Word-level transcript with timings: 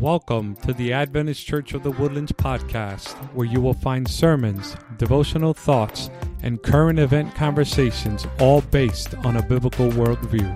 Welcome 0.00 0.56
to 0.56 0.74
the 0.74 0.92
Adventist 0.92 1.46
Church 1.46 1.72
of 1.72 1.82
the 1.82 1.90
Woodlands 1.90 2.30
podcast, 2.30 3.14
where 3.32 3.46
you 3.46 3.62
will 3.62 3.72
find 3.72 4.06
sermons, 4.06 4.76
devotional 4.98 5.54
thoughts, 5.54 6.10
and 6.42 6.62
current 6.62 6.98
event 6.98 7.34
conversations, 7.34 8.26
all 8.38 8.60
based 8.60 9.14
on 9.14 9.38
a 9.38 9.42
biblical 9.42 9.88
worldview. 9.88 10.54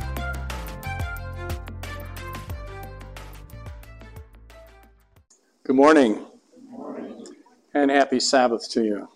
Good 5.65 5.77
morning. 5.77 6.27
And 7.73 7.91
happy 7.91 8.21
Sabbath 8.21 8.71
to 8.73 8.85
you. 8.85 9.09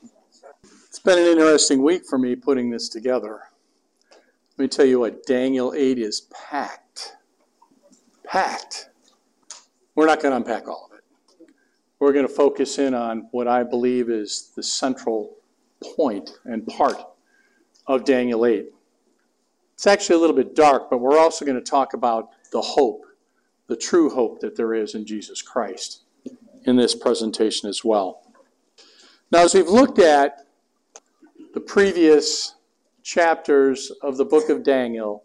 It's 0.88 1.00
been 1.00 1.18
an 1.18 1.27
interesting 1.27 1.82
week 1.82 2.06
for 2.09 2.16
me 2.16 2.34
putting 2.34 2.70
this 2.70 2.88
together. 2.88 3.41
Let 4.56 4.59
me 4.59 4.68
tell 4.68 4.86
you 4.86 5.00
what 5.00 5.27
Daniel 5.27 5.75
8 5.77 5.98
is 5.98 6.22
packed. 6.32 7.16
Packed. 8.25 8.88
We're 9.95 10.07
not 10.07 10.21
going 10.21 10.33
to 10.33 10.37
unpack 10.37 10.66
all 10.69 10.89
of 10.91 10.98
it. 10.98 11.05
We're 12.01 12.12
going 12.12 12.27
to 12.27 12.33
focus 12.33 12.79
in 12.79 12.95
on 12.95 13.29
what 13.30 13.47
I 13.47 13.62
believe 13.62 14.11
is 14.11 14.53
the 14.57 14.62
central 14.62 15.37
point 15.97 16.30
and 16.45 16.67
part 16.67 16.97
of 17.87 18.05
Daniel 18.05 18.45
8. 18.45 18.67
It's 19.75 19.87
actually 19.87 20.17
a 20.17 20.19
little 20.19 20.37
bit 20.37 20.55
dark, 20.55 20.91
but 20.91 20.98
we're 20.98 21.19
also 21.19 21.45
going 21.45 21.59
to 21.59 21.70
talk 21.70 21.95
about 21.95 22.30
the 22.53 22.61
hope, 22.61 23.05
the 23.67 23.77
true 23.77 24.11
hope 24.11 24.41
that 24.41 24.57
there 24.57 24.75
is 24.75 24.95
in 24.95 25.07
Jesus 25.07 25.43
Christ 25.43 26.03
in 26.65 26.77
this 26.77 26.95
presentation 26.95 27.69
as 27.69 27.84
well. 27.84 28.23
Now, 29.31 29.41
as 29.41 29.55
we've 29.55 29.69
looked 29.69 29.98
at 29.98 30.47
the 31.53 31.61
previous 31.61 32.55
chapters 33.03 33.92
of 34.03 34.17
the 34.17 34.25
book 34.25 34.48
of 34.48 34.62
Daniel, 34.62 35.25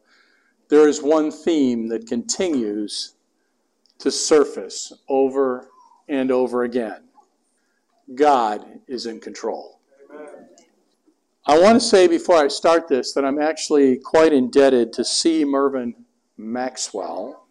there 0.69 0.87
is 0.87 1.01
one 1.01 1.31
theme 1.31 1.87
that 1.87 2.07
continues 2.07 3.15
to 3.99 4.11
surface 4.11 4.93
over 5.07 5.67
and 6.07 6.31
over 6.31 6.63
again 6.63 7.09
God 8.15 8.65
is 8.87 9.05
in 9.05 9.19
control. 9.19 9.79
I 11.45 11.59
want 11.59 11.79
to 11.79 11.85
say 11.85 12.07
before 12.07 12.37
I 12.37 12.47
start 12.47 12.87
this 12.87 13.13
that 13.13 13.25
I'm 13.25 13.41
actually 13.41 13.97
quite 13.97 14.33
indebted 14.33 14.93
to 14.93 15.05
C. 15.05 15.45
Mervyn 15.45 15.95
Maxwell 16.37 17.47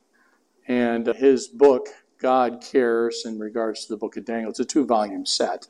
and 0.66 1.06
his 1.06 1.48
book, 1.48 1.88
God 2.20 2.60
Cares, 2.60 3.24
in 3.24 3.38
regards 3.38 3.86
to 3.86 3.92
the 3.92 3.96
book 3.96 4.16
of 4.16 4.24
Daniel. 4.24 4.50
It's 4.50 4.60
a 4.60 4.64
two 4.64 4.84
volume 4.84 5.26
set. 5.26 5.68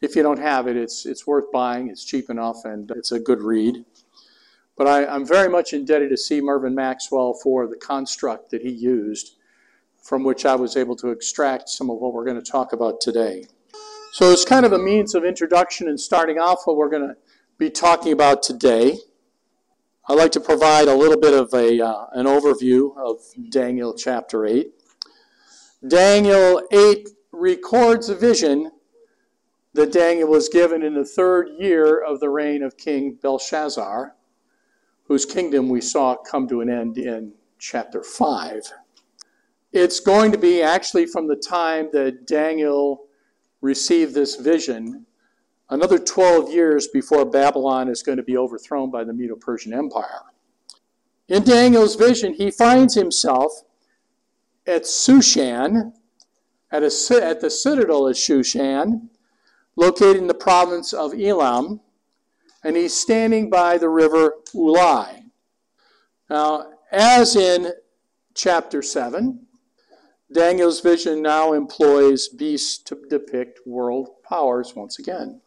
If 0.00 0.16
you 0.16 0.22
don't 0.22 0.38
have 0.38 0.66
it, 0.66 0.76
it's, 0.76 1.06
it's 1.06 1.26
worth 1.26 1.50
buying. 1.52 1.88
It's 1.88 2.04
cheap 2.04 2.30
enough 2.30 2.64
and 2.64 2.90
it's 2.92 3.12
a 3.12 3.20
good 3.20 3.42
read. 3.42 3.84
But 4.76 4.88
I, 4.88 5.06
I'm 5.06 5.26
very 5.26 5.48
much 5.48 5.72
indebted 5.72 6.10
to 6.10 6.16
C. 6.16 6.40
Mervyn 6.40 6.74
Maxwell 6.74 7.34
for 7.34 7.66
the 7.66 7.76
construct 7.76 8.50
that 8.50 8.62
he 8.62 8.70
used 8.70 9.36
from 10.04 10.22
which 10.22 10.44
I 10.44 10.54
was 10.54 10.76
able 10.76 10.96
to 10.96 11.08
extract 11.08 11.70
some 11.70 11.88
of 11.88 11.96
what 11.96 12.12
we're 12.12 12.26
going 12.26 12.40
to 12.40 12.50
talk 12.50 12.74
about 12.74 13.00
today. 13.00 13.46
So 14.12 14.30
it's 14.30 14.44
kind 14.44 14.66
of 14.66 14.72
a 14.72 14.78
means 14.78 15.14
of 15.14 15.24
introduction 15.24 15.88
and 15.88 15.98
starting 15.98 16.38
off 16.38 16.66
what 16.66 16.76
we're 16.76 16.90
going 16.90 17.08
to 17.08 17.16
be 17.58 17.70
talking 17.70 18.12
about 18.12 18.42
today. 18.42 18.98
I'd 20.06 20.18
like 20.18 20.32
to 20.32 20.40
provide 20.40 20.88
a 20.88 20.94
little 20.94 21.18
bit 21.18 21.32
of 21.32 21.52
a, 21.54 21.80
uh, 21.80 22.06
an 22.12 22.26
overview 22.26 22.94
of 22.98 23.22
Daniel 23.50 23.94
chapter 23.94 24.44
8. 24.44 24.68
Daniel 25.88 26.62
8 26.70 27.08
records 27.32 28.10
a 28.10 28.14
vision 28.14 28.70
that 29.72 29.90
Daniel 29.90 30.28
was 30.28 30.50
given 30.50 30.82
in 30.82 30.94
the 30.94 31.04
third 31.04 31.48
year 31.58 31.98
of 31.98 32.20
the 32.20 32.28
reign 32.28 32.62
of 32.62 32.76
King 32.76 33.18
Belshazzar, 33.22 34.14
whose 35.04 35.24
kingdom 35.24 35.70
we 35.70 35.80
saw 35.80 36.14
come 36.14 36.46
to 36.48 36.60
an 36.60 36.68
end 36.68 36.98
in 36.98 37.32
chapter 37.58 38.02
5. 38.02 38.70
It's 39.74 39.98
going 39.98 40.30
to 40.30 40.38
be 40.38 40.62
actually 40.62 41.04
from 41.06 41.26
the 41.26 41.34
time 41.34 41.88
that 41.92 42.28
Daniel 42.28 43.08
received 43.60 44.14
this 44.14 44.36
vision, 44.36 45.04
another 45.68 45.98
12 45.98 46.52
years 46.52 46.86
before 46.86 47.24
Babylon 47.24 47.88
is 47.88 48.00
going 48.00 48.18
to 48.18 48.22
be 48.22 48.36
overthrown 48.36 48.92
by 48.92 49.02
the 49.02 49.12
Medo 49.12 49.34
Persian 49.34 49.74
Empire. 49.74 50.20
In 51.26 51.42
Daniel's 51.42 51.96
vision, 51.96 52.34
he 52.34 52.52
finds 52.52 52.94
himself 52.94 53.50
at 54.64 54.82
Shushan, 54.84 55.92
at, 56.70 56.84
a, 56.84 57.20
at 57.20 57.40
the 57.40 57.50
citadel 57.50 58.06
of 58.06 58.14
Shushan, 58.14 59.08
located 59.74 60.18
in 60.18 60.28
the 60.28 60.34
province 60.34 60.92
of 60.92 61.20
Elam, 61.20 61.80
and 62.62 62.76
he's 62.76 62.94
standing 62.94 63.50
by 63.50 63.78
the 63.78 63.88
river 63.88 64.34
Ulai. 64.54 65.24
Now, 66.30 66.74
as 66.92 67.34
in 67.34 67.72
chapter 68.34 68.80
7, 68.80 69.44
Daniel's 70.34 70.80
vision 70.80 71.22
now 71.22 71.52
employs 71.52 72.26
beasts 72.26 72.76
to 72.78 73.00
depict 73.08 73.60
world 73.64 74.20
powers 74.24 74.74
once 74.74 74.98
again. 74.98 75.40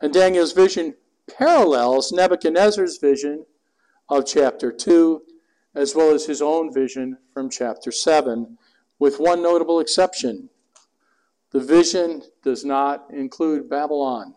And 0.00 0.14
Daniel's 0.14 0.52
vision 0.52 0.94
parallels 1.36 2.12
Nebuchadnezzar's 2.12 2.98
vision 2.98 3.44
of 4.08 4.24
chapter 4.24 4.70
2, 4.70 5.22
as 5.74 5.96
well 5.96 6.14
as 6.14 6.26
his 6.26 6.40
own 6.40 6.72
vision 6.72 7.18
from 7.34 7.50
chapter 7.50 7.90
7, 7.90 8.56
with 9.00 9.18
one 9.18 9.42
notable 9.42 9.80
exception. 9.80 10.48
The 11.50 11.60
vision 11.60 12.22
does 12.44 12.64
not 12.64 13.10
include 13.10 13.68
Babylon. 13.68 14.36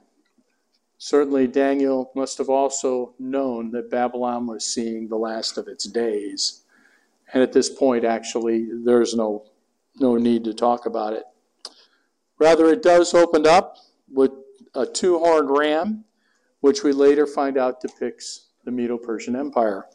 Certainly, 0.98 1.48
Daniel 1.48 2.12
must 2.16 2.40
have 2.40 2.50
also 2.50 3.14
known 3.20 3.70
that 3.72 3.92
Babylon 3.92 4.48
was 4.48 4.66
seeing 4.66 5.08
the 5.08 5.18
last 5.18 5.60
of 5.60 5.68
its 5.68 5.86
days. 5.86 6.65
And 7.36 7.44
at 7.44 7.52
this 7.52 7.70
point, 7.70 8.06
actually, 8.06 8.70
there's 8.86 9.14
no, 9.14 9.44
no 10.00 10.16
need 10.16 10.46
to 10.46 10.54
talk 10.54 10.86
about 10.86 11.12
it. 11.12 11.26
Rather, 12.40 12.68
it 12.68 12.82
does 12.82 13.14
open 13.14 13.46
up 13.46 13.76
with 14.10 14.32
a 14.74 14.86
two 14.86 15.20
horned 15.20 15.50
ram, 15.50 16.06
which 16.62 16.82
we 16.82 16.94
later 16.94 17.28
find 17.28 17.58
out 17.58 17.82
depicts 17.82 18.52
the 18.64 18.72
Medo 18.72 18.98
Persian 18.98 19.36
Empire. 19.36 19.86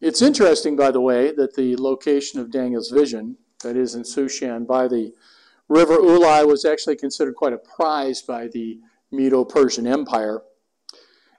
It's 0.00 0.22
interesting, 0.22 0.74
by 0.74 0.90
the 0.90 1.00
way, 1.00 1.30
that 1.30 1.54
the 1.54 1.76
location 1.76 2.40
of 2.40 2.50
Daniel's 2.50 2.90
vision, 2.90 3.36
that 3.62 3.76
is 3.76 3.94
in 3.94 4.02
Shushan 4.02 4.66
by 4.66 4.88
the 4.88 5.12
river 5.68 5.98
Ulai, 5.98 6.44
was 6.48 6.64
actually 6.64 6.96
considered 6.96 7.36
quite 7.36 7.52
a 7.52 7.58
prize 7.58 8.22
by 8.22 8.48
the 8.48 8.80
Medo 9.12 9.44
Persian 9.44 9.86
Empire. 9.86 10.42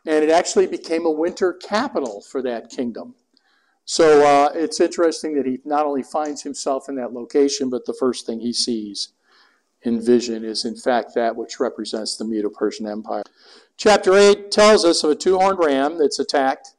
And 0.05 0.23
it 0.23 0.29
actually 0.29 0.67
became 0.67 1.05
a 1.05 1.11
winter 1.11 1.51
capital 1.51 2.21
for 2.21 2.41
that 2.43 2.69
kingdom. 2.69 3.15
So 3.85 4.25
uh, 4.25 4.49
it's 4.55 4.81
interesting 4.81 5.35
that 5.35 5.45
he 5.45 5.59
not 5.63 5.85
only 5.85 6.01
finds 6.01 6.41
himself 6.41 6.89
in 6.89 6.95
that 6.95 7.13
location, 7.13 7.69
but 7.69 7.85
the 7.85 7.93
first 7.93 8.25
thing 8.25 8.39
he 8.39 8.51
sees 8.51 9.09
in 9.83 10.01
vision 10.01 10.43
is, 10.43 10.65
in 10.65 10.75
fact, 10.75 11.13
that 11.13 11.35
which 11.35 11.59
represents 11.59 12.17
the 12.17 12.25
Medo 12.25 12.49
Persian 12.49 12.87
Empire. 12.87 13.21
Chapter 13.77 14.15
8 14.15 14.49
tells 14.49 14.83
us 14.83 15.03
of 15.03 15.11
a 15.11 15.15
two 15.15 15.37
horned 15.37 15.59
ram 15.59 15.99
that's 15.99 16.17
attacked 16.17 16.73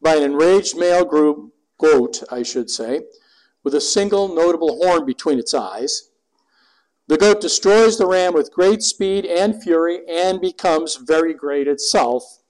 by 0.00 0.14
an 0.14 0.22
enraged 0.22 0.76
male 0.76 1.04
group, 1.04 1.52
goat, 1.78 2.22
I 2.30 2.44
should 2.44 2.70
say, 2.70 3.00
with 3.64 3.74
a 3.74 3.80
single 3.80 4.32
notable 4.32 4.76
horn 4.76 5.04
between 5.04 5.40
its 5.40 5.52
eyes. 5.52 6.10
The 7.08 7.16
goat 7.16 7.40
destroys 7.40 7.98
the 7.98 8.06
ram 8.06 8.34
with 8.34 8.52
great 8.52 8.82
speed 8.82 9.26
and 9.26 9.60
fury 9.60 10.00
and 10.08 10.40
becomes 10.40 10.96
very 10.96 11.34
great 11.34 11.66
itself 11.66 12.42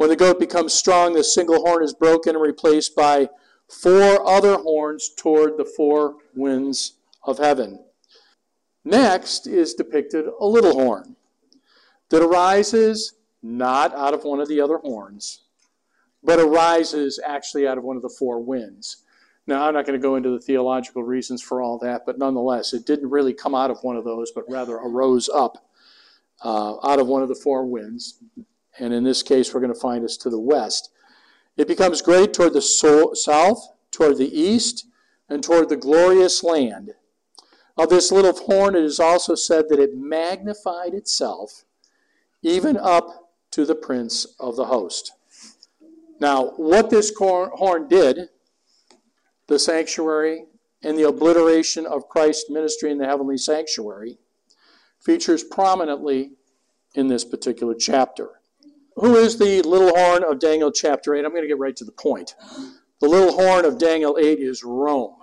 when 0.00 0.08
the 0.08 0.16
goat 0.16 0.40
becomes 0.40 0.72
strong, 0.72 1.12
the 1.12 1.22
single 1.22 1.60
horn 1.60 1.84
is 1.84 1.92
broken 1.92 2.34
and 2.34 2.42
replaced 2.42 2.96
by 2.96 3.28
four 3.68 4.26
other 4.26 4.54
horns 4.54 5.10
toward 5.14 5.58
the 5.58 5.64
four 5.76 6.14
winds 6.34 6.94
of 7.24 7.36
heaven. 7.36 7.84
Next 8.82 9.46
is 9.46 9.74
depicted 9.74 10.24
a 10.40 10.46
little 10.46 10.72
horn 10.72 11.16
that 12.08 12.22
arises 12.22 13.12
not 13.42 13.94
out 13.94 14.14
of 14.14 14.24
one 14.24 14.40
of 14.40 14.48
the 14.48 14.58
other 14.58 14.78
horns, 14.78 15.42
but 16.24 16.40
arises 16.40 17.20
actually 17.22 17.68
out 17.68 17.76
of 17.76 17.84
one 17.84 17.96
of 17.96 18.02
the 18.02 18.16
four 18.18 18.42
winds. 18.42 19.04
Now, 19.46 19.66
I'm 19.66 19.74
not 19.74 19.84
going 19.84 20.00
to 20.00 20.02
go 20.02 20.16
into 20.16 20.30
the 20.30 20.40
theological 20.40 21.02
reasons 21.02 21.42
for 21.42 21.60
all 21.60 21.78
that, 21.80 22.06
but 22.06 22.18
nonetheless, 22.18 22.72
it 22.72 22.86
didn't 22.86 23.10
really 23.10 23.34
come 23.34 23.54
out 23.54 23.70
of 23.70 23.76
one 23.82 23.96
of 23.96 24.04
those, 24.04 24.32
but 24.32 24.48
rather 24.48 24.76
arose 24.76 25.28
up 25.28 25.58
uh, 26.42 26.76
out 26.88 27.00
of 27.00 27.06
one 27.06 27.20
of 27.20 27.28
the 27.28 27.34
four 27.34 27.66
winds 27.66 28.18
and 28.78 28.94
in 28.94 29.04
this 29.04 29.22
case, 29.22 29.52
we're 29.52 29.60
going 29.60 29.74
to 29.74 29.78
find 29.80 30.04
us 30.04 30.16
to 30.18 30.30
the 30.30 30.40
west. 30.40 30.90
It 31.56 31.68
becomes 31.68 32.02
great 32.02 32.32
toward 32.32 32.52
the 32.52 32.62
so- 32.62 33.14
south, 33.14 33.68
toward 33.90 34.18
the 34.18 34.38
east, 34.38 34.86
and 35.28 35.42
toward 35.42 35.68
the 35.68 35.76
glorious 35.76 36.42
land. 36.42 36.94
Of 37.76 37.88
this 37.88 38.12
little 38.12 38.32
horn, 38.32 38.74
it 38.74 38.84
is 38.84 39.00
also 39.00 39.34
said 39.34 39.68
that 39.68 39.78
it 39.78 39.96
magnified 39.96 40.94
itself 40.94 41.64
even 42.42 42.76
up 42.76 43.30
to 43.52 43.64
the 43.64 43.74
prince 43.74 44.26
of 44.38 44.56
the 44.56 44.66
host. 44.66 45.12
Now, 46.20 46.50
what 46.56 46.90
this 46.90 47.12
horn 47.16 47.88
did, 47.88 48.28
the 49.46 49.58
sanctuary 49.58 50.44
and 50.82 50.98
the 50.98 51.08
obliteration 51.08 51.86
of 51.86 52.08
Christ's 52.08 52.50
ministry 52.50 52.90
in 52.90 52.98
the 52.98 53.06
heavenly 53.06 53.38
sanctuary, 53.38 54.18
features 55.00 55.42
prominently 55.42 56.32
in 56.94 57.08
this 57.08 57.24
particular 57.24 57.74
chapter. 57.74 58.39
Who 59.00 59.16
is 59.16 59.38
the 59.38 59.62
little 59.62 59.96
horn 59.96 60.24
of 60.24 60.38
Daniel 60.38 60.70
chapter 60.70 61.14
8? 61.14 61.24
I'm 61.24 61.30
going 61.30 61.42
to 61.42 61.48
get 61.48 61.58
right 61.58 61.74
to 61.76 61.86
the 61.86 61.92
point. 61.92 62.34
The 63.00 63.08
little 63.08 63.32
horn 63.32 63.64
of 63.64 63.78
Daniel 63.78 64.18
8 64.20 64.38
is 64.38 64.62
Rome. 64.62 65.16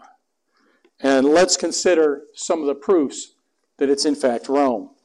And 1.00 1.27
let's 1.27 1.57
consider 1.57 2.24
some 2.33 2.62
of 2.62 2.65
the 2.65 2.74
proofs 2.74 3.35
that 3.77 3.88
it's 3.88 4.06
in 4.06 4.15
fact 4.15 4.50
Rome. 4.50 4.95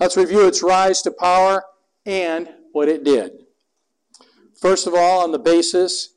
Let's 0.00 0.16
review 0.16 0.46
its 0.46 0.62
rise 0.62 1.02
to 1.02 1.10
power 1.10 1.64
and 2.06 2.48
what 2.72 2.88
it 2.88 3.04
did. 3.04 3.32
First 4.58 4.86
of 4.86 4.94
all, 4.94 5.22
on 5.22 5.32
the 5.32 5.38
basis 5.38 6.14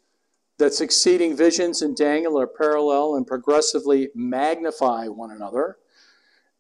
that 0.60 0.74
succeeding 0.74 1.36
visions 1.36 1.82
in 1.82 1.94
Daniel 1.94 2.40
are 2.40 2.48
parallel 2.48 3.16
and 3.16 3.28
progressively 3.28 4.12
magnify 4.16 5.08
one 5.08 5.32
another. 5.32 5.78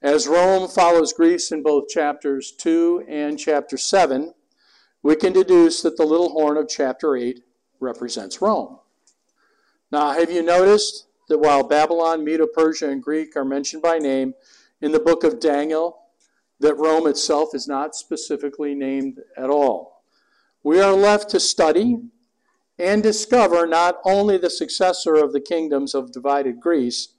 As 0.02 0.28
Rome 0.28 0.68
follows 0.68 1.13
Greece 1.13 1.54
in 1.54 1.63
both 1.63 1.88
chapters 1.88 2.52
2 2.52 3.06
and 3.07 3.40
chapter 3.40 3.78
7, 3.78 4.34
we 5.01 5.16
can 5.16 5.34
deduce 5.34 5.81
that 5.81 5.98
the 5.98 6.06
little 6.06 6.30
horn 6.30 6.57
of 6.57 6.68
chapter 6.68 7.16
8 7.16 7.42
represents 7.80 8.42
Rome. 8.42 8.80
Now, 9.92 10.12
have 10.12 10.31
you 10.31 10.44
noticed 10.44 11.07
that 11.30 11.40
while 11.40 11.63
Babylon, 11.63 12.24
Medo 12.24 12.48
Persia, 12.48 12.90
and 12.90 13.01
Greek 13.01 13.36
are 13.36 13.46
mentioned 13.46 13.81
by 13.81 13.98
name 13.98 14.34
in 14.81 14.92
the 14.92 15.00
book 15.00 15.24
of 15.24 15.40
Daniel, 15.40 16.01
that 16.60 16.75
Rome 16.75 17.07
itself 17.07 17.50
is 17.54 17.68
not 17.68 17.96
specifically 17.96 18.75
named 18.75 19.19
at 19.38 19.50
all? 19.50 20.04
We 20.63 20.81
are 20.81 20.94
left 20.94 21.30
to 21.30 21.40
study 21.40 22.00
and 22.78 23.02
discover 23.02 23.66
not 23.66 24.00
only 24.04 24.38
the 24.38 24.50
successor 24.50 25.16
of 25.16 25.31
the 25.31 25.42
kingdoms 25.42 25.95
of 25.95 26.12
divided 26.12 26.60
Greece, 26.60 27.10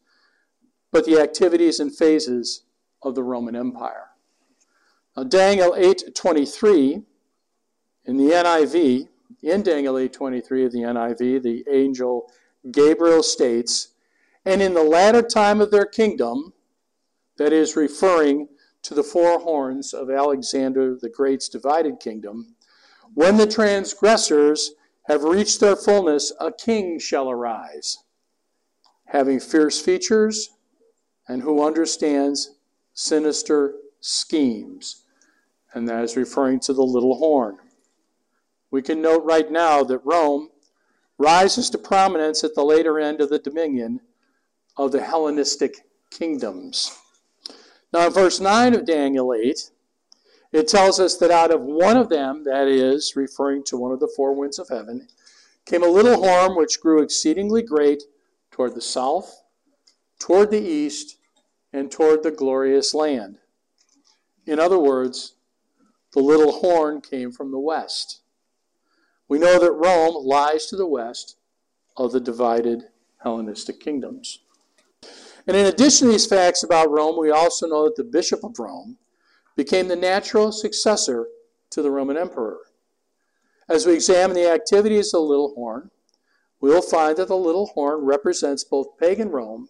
but 0.91 1.05
the 1.05 1.19
activities 1.19 1.81
and 1.81 1.95
phases 1.95 2.65
of 3.03 3.15
the 3.15 3.23
Roman 3.23 3.57
Empire. 3.57 4.09
Now, 5.17 5.25
Daniel 5.25 5.75
8:23 5.75 7.05
in 8.05 8.17
the 8.17 8.33
NIV, 8.33 9.09
in 9.43 9.63
Daniel 9.63 9.97
8:23 9.97 10.65
of 10.67 10.73
the 10.73 10.83
NIV, 10.83 11.43
the 11.43 11.65
angel 11.69 12.31
Gabriel 12.71 13.23
states, 13.23 13.89
"And 14.45 14.61
in 14.61 14.75
the 14.75 14.83
latter 14.83 15.23
time 15.23 15.61
of 15.61 15.71
their 15.71 15.87
kingdom, 15.87 16.53
that 17.37 17.53
is 17.53 17.77
referring 17.77 18.49
to 18.83 18.95
the 18.95 19.03
four 19.03 19.39
horns 19.41 19.95
of 19.95 20.11
Alexander 20.11 20.97
the 20.97 21.09
Great's 21.09 21.49
divided 21.49 22.01
kingdom, 22.01 22.57
when 23.15 23.37
the 23.37 23.47
transgressors 23.47 24.73
have 25.05 25.25
reached 25.25 25.61
their 25.61 25.77
fullness, 25.77 26.33
a 26.39 26.53
king 26.53 26.99
shall 26.99 27.31
arise, 27.31 27.99
having 29.07 29.41
fierce 29.41 29.81
features 29.81 30.51
and 31.27 31.43
who 31.43 31.63
understands 31.63 32.57
sinister 32.93 33.75
schemes. 34.01 35.05
And 35.73 35.89
that 35.89 36.05
is 36.05 36.17
referring 36.17 36.61
to 36.61 36.73
the 36.73 36.83
little 36.83 37.17
horn. 37.17 37.59
We 38.71 38.83
can 38.83 39.03
note 39.03 39.25
right 39.25 39.51
now 39.51 39.83
that 39.85 40.05
Rome 40.05 40.51
rises 41.19 41.71
to 41.71 41.79
prominence 41.79 42.45
at 42.45 42.55
the 42.55 42.65
later 42.65 42.99
end 42.99 43.21
of 43.21 43.29
the 43.29 43.39
dominion 43.39 44.01
of 44.77 44.93
the 44.93 45.03
Hellenistic 45.03 45.77
kingdoms. 46.11 46.97
Now, 47.93 48.07
in 48.07 48.13
verse 48.13 48.41
9 48.41 48.75
of 48.75 48.87
Daniel 48.87 49.35
8, 49.35 49.71
it 50.53 50.69
tells 50.69 50.99
us 50.99 51.17
that 51.19 51.31
out 51.31 51.53
of 51.53 51.61
one 51.61 51.97
of 51.97 52.09
them, 52.09 52.45
that 52.45 52.69
is, 52.69 53.15
referring 53.17 53.65
to 53.65 53.77
one 53.77 53.93
of 53.93 54.01
the 54.01 54.13
four 54.17 54.35
winds 54.35 54.59
of 54.59 54.69
heaven, 54.69 55.09
came 55.67 55.83
a 55.83 55.89
little 55.89 56.23
horn 56.23 56.57
which 56.57 56.81
grew 56.81 57.03
exceedingly 57.03 57.63
great 57.63 58.03
toward 58.51 58.75
the 58.75 58.81
south, 58.81 59.43
toward 60.19 60.51
the 60.51 60.63
east, 60.63 61.19
and 61.73 61.91
toward 61.91 62.23
the 62.23 62.31
glorious 62.31 62.95
land. 62.95 63.39
In 64.47 64.59
other 64.59 64.79
words, 64.79 65.35
the 66.13 66.21
little 66.21 66.53
horn 66.53 67.01
came 67.01 67.31
from 67.31 67.53
the 67.53 67.61
west. 67.61 68.20
We 69.31 69.39
know 69.39 69.61
that 69.61 69.71
Rome 69.71 70.27
lies 70.27 70.67
to 70.67 70.77
the 70.77 70.89
west 70.89 71.37
of 71.97 72.11
the 72.11 72.19
divided 72.19 72.87
Hellenistic 73.23 73.79
kingdoms. 73.79 74.41
And 75.47 75.57
in 75.57 75.67
addition 75.67 76.09
to 76.09 76.13
these 76.13 76.27
facts 76.27 76.65
about 76.65 76.91
Rome, 76.91 77.17
we 77.17 77.31
also 77.31 77.69
know 77.69 77.85
that 77.85 77.95
the 77.95 78.03
Bishop 78.03 78.43
of 78.43 78.59
Rome 78.59 78.99
became 79.55 79.87
the 79.87 79.95
natural 79.95 80.51
successor 80.51 81.29
to 81.71 81.81
the 81.81 81.93
Roman 81.93 82.17
emperor. 82.17 82.59
As 83.69 83.87
we 83.87 83.95
examine 83.95 84.35
the 84.35 84.51
activities 84.51 85.15
of 85.15 85.21
the 85.21 85.27
little 85.27 85.55
horn, 85.55 85.93
we 86.61 86.71
will 86.71 86.83
find 86.83 87.17
that 87.17 87.29
the 87.29 87.37
little 87.37 87.67
horn 87.67 88.05
represents 88.05 88.65
both 88.65 88.99
pagan 88.99 89.29
Rome 89.29 89.69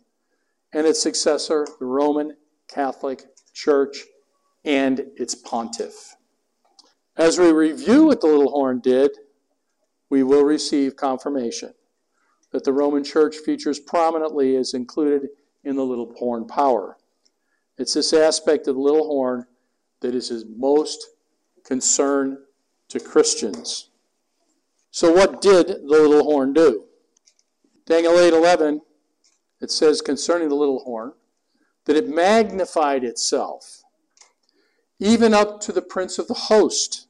and 0.73 0.87
its 0.87 1.03
successor, 1.03 1.67
the 1.79 1.85
Roman 1.85 2.35
Catholic 2.67 3.25
Church, 3.53 4.05
and 4.65 5.01
its 5.17 5.35
pontiff. 5.35 6.17
As 7.19 7.39
we 7.39 7.53
review 7.53 8.07
what 8.07 8.23
the 8.23 8.27
little 8.27 8.53
horn 8.53 8.81
did, 8.81 9.11
we 10.11 10.23
will 10.25 10.45
receive 10.45 10.97
confirmation 10.97 11.73
that 12.51 12.65
the 12.65 12.73
Roman 12.73 13.05
Church 13.05 13.37
features 13.37 13.79
prominently 13.79 14.57
as 14.57 14.75
included 14.75 15.29
in 15.65 15.77
the 15.77 15.85
little 15.85 16.13
horn 16.19 16.47
power. 16.47 16.99
It's 17.79 17.95
this 17.95 18.13
aspect 18.13 18.67
of 18.67 18.75
the 18.75 18.81
little 18.81 19.07
horn 19.07 19.47
that 20.01 20.15
is 20.15 20.29
his 20.29 20.45
most 20.45 21.07
concern 21.65 22.39
to 22.89 22.99
Christians. 22.99 23.91
So 24.91 25.13
what 25.13 25.41
did 25.41 25.69
the 25.69 25.79
little 25.85 26.25
horn 26.25 26.53
do? 26.53 26.85
Daniel 27.87 28.15
8:11 28.15 28.81
it 29.61 29.71
says 29.71 30.01
concerning 30.01 30.49
the 30.49 30.55
little 30.55 30.81
horn 30.81 31.13
that 31.85 31.97
it 31.97 32.09
magnified 32.09 33.05
itself 33.05 33.83
even 34.99 35.35
up 35.35 35.61
to 35.61 35.73
the 35.73 35.83
prince 35.83 36.19
of 36.19 36.29
the 36.29 36.35
host 36.35 37.07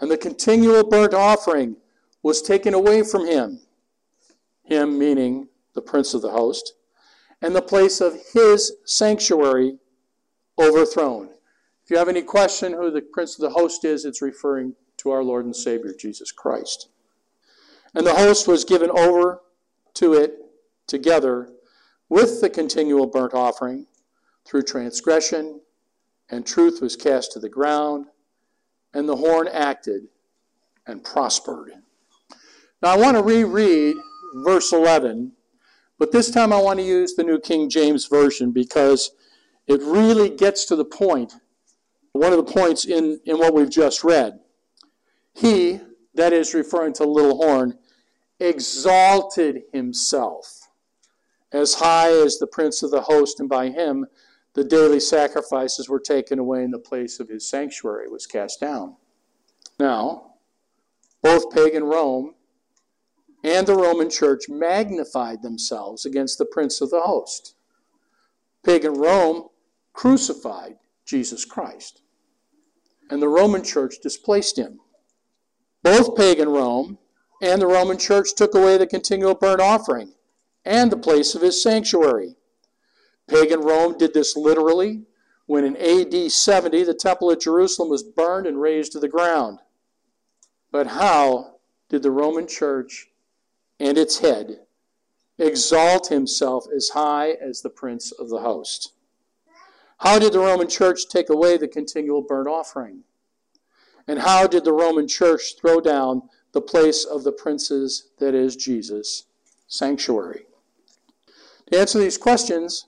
and 0.00 0.10
the 0.10 0.16
continual 0.16 0.84
burnt 0.84 1.14
offering 1.14 1.76
was 2.26 2.42
taken 2.42 2.74
away 2.74 3.02
from 3.02 3.26
him 3.26 3.60
him 4.64 4.98
meaning 4.98 5.48
the 5.74 5.82
prince 5.82 6.12
of 6.12 6.22
the 6.22 6.30
host 6.30 6.74
and 7.40 7.54
the 7.54 7.62
place 7.62 8.00
of 8.00 8.14
his 8.34 8.72
sanctuary 8.84 9.78
overthrown 10.58 11.28
if 11.86 11.92
you 11.92 11.98
have 11.98 12.08
any 12.08 12.22
question 12.22 12.72
who 12.72 12.90
the 12.90 13.00
prince 13.00 13.36
of 13.36 13.42
the 13.42 13.56
host 13.56 13.84
is, 13.84 14.04
it's 14.04 14.20
referring 14.20 14.74
to 14.96 15.10
our 15.10 15.22
Lord 15.22 15.44
and 15.44 15.54
Savior, 15.54 15.94
Jesus 15.96 16.32
Christ. 16.32 16.88
And 17.94 18.04
the 18.04 18.16
host 18.16 18.48
was 18.48 18.64
given 18.64 18.90
over 18.90 19.40
to 19.94 20.14
it 20.14 20.34
together 20.88 21.48
with 22.08 22.40
the 22.40 22.50
continual 22.50 23.06
burnt 23.06 23.34
offering 23.34 23.86
through 24.44 24.62
transgression, 24.62 25.60
and 26.28 26.44
truth 26.44 26.80
was 26.80 26.96
cast 26.96 27.30
to 27.32 27.38
the 27.38 27.48
ground, 27.48 28.06
and 28.92 29.08
the 29.08 29.14
horn 29.14 29.46
acted 29.46 30.08
and 30.88 31.04
prospered. 31.04 31.70
Now 32.82 32.90
I 32.90 32.96
want 32.96 33.16
to 33.16 33.22
reread 33.22 33.96
verse 34.44 34.72
11, 34.72 35.32
but 35.98 36.12
this 36.12 36.30
time 36.30 36.52
I 36.52 36.60
want 36.60 36.78
to 36.78 36.84
use 36.84 37.14
the 37.14 37.24
New 37.24 37.40
King 37.40 37.70
James 37.70 38.06
Version 38.06 38.52
because 38.52 39.12
it 39.66 39.80
really 39.82 40.28
gets 40.28 40.66
to 40.66 40.76
the 40.76 40.84
point 40.84 41.34
one 42.12 42.32
of 42.32 42.38
the 42.38 42.52
points 42.52 42.84
in, 42.84 43.20
in 43.24 43.38
what 43.38 43.54
we've 43.54 43.70
just 43.70 44.04
read. 44.04 44.40
He, 45.34 45.80
that 46.14 46.32
is 46.32 46.54
referring 46.54 46.94
to 46.94 47.04
little 47.04 47.36
horn, 47.36 47.78
exalted 48.40 49.62
himself 49.72 50.68
as 51.52 51.74
high 51.74 52.10
as 52.10 52.38
the 52.38 52.46
prince 52.46 52.82
of 52.82 52.90
the 52.90 53.02
host, 53.02 53.40
and 53.40 53.48
by 53.48 53.68
him 53.68 54.06
the 54.54 54.64
daily 54.64 55.00
sacrifices 55.00 55.88
were 55.88 56.00
taken 56.00 56.38
away, 56.38 56.64
and 56.64 56.72
the 56.72 56.78
place 56.78 57.20
of 57.20 57.28
his 57.28 57.48
sanctuary 57.48 58.08
was 58.08 58.26
cast 58.26 58.60
down. 58.60 58.96
Now, 59.78 60.32
both 61.22 61.50
pagan 61.50 61.84
Rome 61.84 62.34
and 63.46 63.66
the 63.66 63.76
Roman 63.76 64.10
Church 64.10 64.48
magnified 64.48 65.42
themselves 65.42 66.04
against 66.04 66.38
the 66.38 66.46
prince 66.46 66.80
of 66.80 66.90
the 66.90 67.00
host. 67.00 67.54
Pagan 68.64 68.94
Rome 68.94 69.48
crucified 69.92 70.78
Jesus 71.04 71.44
Christ 71.44 72.02
and 73.10 73.22
the 73.22 73.28
Roman 73.28 73.62
Church 73.62 73.96
displaced 74.02 74.58
him. 74.58 74.80
Both 75.82 76.16
pagan 76.16 76.48
Rome 76.48 76.98
and 77.40 77.60
the 77.60 77.66
Roman 77.66 77.98
Church 77.98 78.34
took 78.34 78.54
away 78.54 78.76
the 78.76 78.86
continual 78.86 79.34
burnt 79.34 79.60
offering 79.60 80.14
and 80.64 80.90
the 80.90 80.96
place 80.96 81.34
of 81.34 81.42
his 81.42 81.62
sanctuary. 81.62 82.36
Pagan 83.28 83.60
Rome 83.60 83.96
did 83.98 84.14
this 84.14 84.36
literally 84.36 85.02
when 85.46 85.64
in 85.64 85.76
AD 85.76 86.32
70 86.32 86.84
the 86.84 86.94
Temple 86.94 87.30
at 87.30 87.40
Jerusalem 87.40 87.88
was 87.88 88.02
burned 88.02 88.46
and 88.46 88.60
razed 88.60 88.92
to 88.92 89.00
the 89.00 89.08
ground. 89.08 89.60
But 90.72 90.88
how 90.88 91.58
did 91.88 92.02
the 92.02 92.10
Roman 92.10 92.48
Church 92.48 93.08
and 93.78 93.98
its 93.98 94.18
head 94.18 94.60
exalt 95.38 96.08
himself 96.08 96.66
as 96.74 96.90
high 96.90 97.32
as 97.32 97.60
the 97.60 97.70
prince 97.70 98.12
of 98.12 98.28
the 98.28 98.40
host? 98.40 98.92
How 99.98 100.18
did 100.18 100.32
the 100.32 100.40
Roman 100.40 100.68
Church 100.68 101.08
take 101.08 101.30
away 101.30 101.56
the 101.56 101.68
continual 101.68 102.22
burnt 102.22 102.48
offering? 102.48 103.04
And 104.06 104.20
how 104.20 104.46
did 104.46 104.64
the 104.64 104.72
Roman 104.72 105.08
Church 105.08 105.56
throw 105.58 105.80
down 105.80 106.22
the 106.52 106.60
place 106.60 107.04
of 107.04 107.24
the 107.24 107.32
princes, 107.32 108.10
that 108.18 108.34
is, 108.34 108.56
Jesus' 108.56 109.24
sanctuary? 109.66 110.46
To 111.72 111.78
answer 111.78 111.98
these 111.98 112.18
questions, 112.18 112.86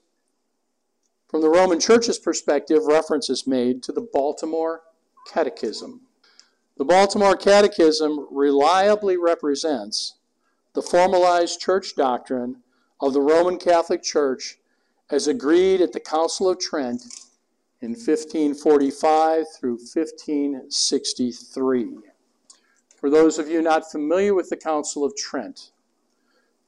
from 1.29 1.43
the 1.43 1.51
Roman 1.51 1.81
Church's 1.81 2.19
perspective, 2.19 2.87
reference 2.87 3.29
is 3.29 3.47
made 3.47 3.83
to 3.83 3.93
the 3.93 4.07
Baltimore 4.13 4.83
Catechism. 5.31 6.03
The 6.77 6.85
Baltimore 6.85 7.37
Catechism 7.37 8.29
reliably 8.31 9.17
represents 9.17 10.15
the 10.79 10.83
formalized 10.83 11.59
church 11.59 11.97
doctrine 11.97 12.55
of 13.01 13.13
the 13.13 13.21
Roman 13.21 13.59
Catholic 13.59 14.01
Church 14.01 14.59
as 15.11 15.27
agreed 15.27 15.81
at 15.81 15.93
the 15.93 15.99
Council 15.99 16.49
of 16.49 16.61
Trent 16.61 17.03
in 17.81 17.91
1545 17.91 19.47
through 19.59 19.79
1563. 19.79 21.97
For 22.95 23.11
those 23.11 23.41
of 23.41 23.49
you 23.49 23.61
not 23.61 23.91
familiar 23.91 24.35
with 24.35 24.51
the 24.51 24.57
Council 24.57 25.05
of 25.05 25.17
Trent, 25.17 25.73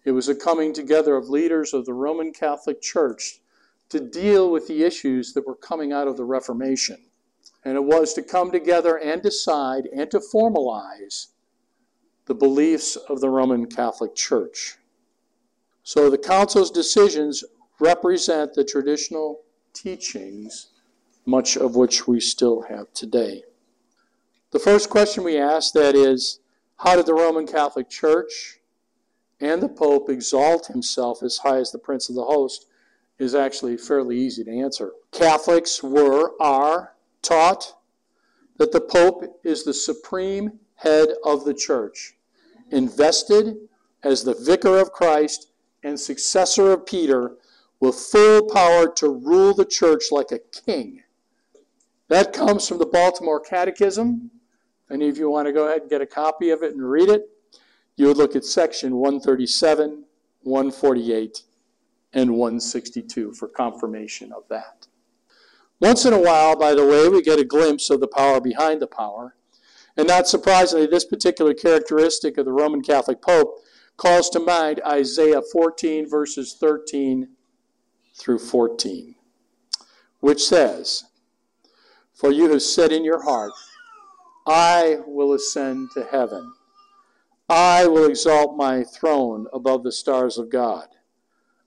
it 0.04 0.10
was 0.10 0.28
a 0.28 0.34
coming 0.34 0.72
together 0.72 1.14
of 1.14 1.30
leaders 1.30 1.72
of 1.72 1.86
the 1.86 1.94
Roman 1.94 2.32
Catholic 2.32 2.82
Church 2.82 3.38
to 3.90 4.00
deal 4.00 4.50
with 4.50 4.66
the 4.66 4.82
issues 4.82 5.34
that 5.34 5.46
were 5.46 5.54
coming 5.54 5.92
out 5.92 6.08
of 6.08 6.16
the 6.16 6.24
Reformation. 6.24 6.98
And 7.64 7.76
it 7.76 7.84
was 7.84 8.12
to 8.14 8.24
come 8.24 8.50
together 8.50 8.98
and 8.98 9.22
decide 9.22 9.86
and 9.86 10.10
to 10.10 10.18
formalize 10.18 11.28
the 12.30 12.34
beliefs 12.36 12.94
of 12.94 13.20
the 13.20 13.28
Roman 13.28 13.66
Catholic 13.66 14.14
Church. 14.14 14.76
So 15.82 16.08
the 16.08 16.16
Council's 16.16 16.70
decisions 16.70 17.42
represent 17.80 18.54
the 18.54 18.62
traditional 18.62 19.40
teachings, 19.72 20.68
much 21.26 21.56
of 21.56 21.74
which 21.74 22.06
we 22.06 22.20
still 22.20 22.62
have 22.68 22.92
today. 22.94 23.42
The 24.52 24.60
first 24.60 24.90
question 24.90 25.24
we 25.24 25.38
ask 25.38 25.72
that 25.72 25.96
is, 25.96 26.38
how 26.76 26.94
did 26.94 27.06
the 27.06 27.14
Roman 27.14 27.48
Catholic 27.48 27.90
Church 27.90 28.60
and 29.40 29.60
the 29.60 29.68
Pope 29.68 30.08
exalt 30.08 30.68
himself 30.68 31.24
as 31.24 31.38
high 31.38 31.58
as 31.58 31.72
the 31.72 31.80
Prince 31.80 32.08
of 32.08 32.14
the 32.14 32.22
Host 32.22 32.66
is 33.18 33.34
actually 33.34 33.76
fairly 33.76 34.16
easy 34.16 34.44
to 34.44 34.56
answer. 34.56 34.92
Catholics 35.10 35.82
were, 35.82 36.40
are 36.40 36.94
taught 37.22 37.74
that 38.58 38.70
the 38.70 38.80
Pope 38.80 39.40
is 39.42 39.64
the 39.64 39.74
supreme 39.74 40.60
head 40.76 41.08
of 41.24 41.44
the 41.44 41.54
church, 41.54 42.14
invested 42.70 43.56
as 44.02 44.24
the 44.24 44.34
vicar 44.34 44.78
of 44.78 44.92
Christ 44.92 45.52
and 45.82 45.98
successor 45.98 46.72
of 46.72 46.86
Peter 46.86 47.36
with 47.80 47.94
full 47.94 48.48
power 48.50 48.92
to 48.94 49.08
rule 49.08 49.54
the 49.54 49.64
church 49.64 50.04
like 50.10 50.32
a 50.32 50.38
king. 50.38 51.02
That 52.08 52.32
comes 52.32 52.68
from 52.68 52.78
the 52.78 52.86
Baltimore 52.86 53.40
Catechism. 53.40 54.30
Any 54.90 55.08
of 55.08 55.16
you 55.16 55.30
want 55.30 55.46
to 55.46 55.52
go 55.52 55.68
ahead 55.68 55.82
and 55.82 55.90
get 55.90 56.00
a 56.00 56.06
copy 56.06 56.50
of 56.50 56.62
it 56.62 56.72
and 56.72 56.82
read 56.82 57.08
it, 57.08 57.28
you 57.96 58.06
would 58.06 58.16
look 58.16 58.34
at 58.34 58.44
section 58.44 58.96
137, 58.96 60.04
148, 60.42 61.42
and 62.12 62.30
162 62.32 63.32
for 63.34 63.48
confirmation 63.48 64.32
of 64.32 64.42
that. 64.48 64.86
Once 65.80 66.04
in 66.04 66.12
a 66.12 66.18
while, 66.18 66.56
by 66.56 66.74
the 66.74 66.84
way, 66.84 67.08
we 67.08 67.22
get 67.22 67.38
a 67.38 67.44
glimpse 67.44 67.88
of 67.88 68.00
the 68.00 68.08
power 68.08 68.40
behind 68.40 68.82
the 68.82 68.86
power. 68.86 69.36
And 70.00 70.08
not 70.08 70.26
surprisingly, 70.26 70.86
this 70.86 71.04
particular 71.04 71.52
characteristic 71.52 72.38
of 72.38 72.46
the 72.46 72.54
Roman 72.54 72.80
Catholic 72.80 73.20
Pope 73.20 73.58
calls 73.98 74.30
to 74.30 74.40
mind 74.40 74.80
Isaiah 74.86 75.42
14, 75.42 76.08
verses 76.08 76.56
13 76.58 77.28
through 78.16 78.38
14, 78.38 79.14
which 80.20 80.42
says, 80.42 81.04
For 82.14 82.32
you 82.32 82.50
have 82.50 82.62
said 82.62 82.92
in 82.92 83.04
your 83.04 83.24
heart, 83.24 83.52
I 84.46 85.00
will 85.06 85.34
ascend 85.34 85.90
to 85.92 86.08
heaven. 86.10 86.50
I 87.50 87.86
will 87.86 88.06
exalt 88.06 88.56
my 88.56 88.84
throne 88.84 89.48
above 89.52 89.82
the 89.82 89.92
stars 89.92 90.38
of 90.38 90.48
God. 90.48 90.86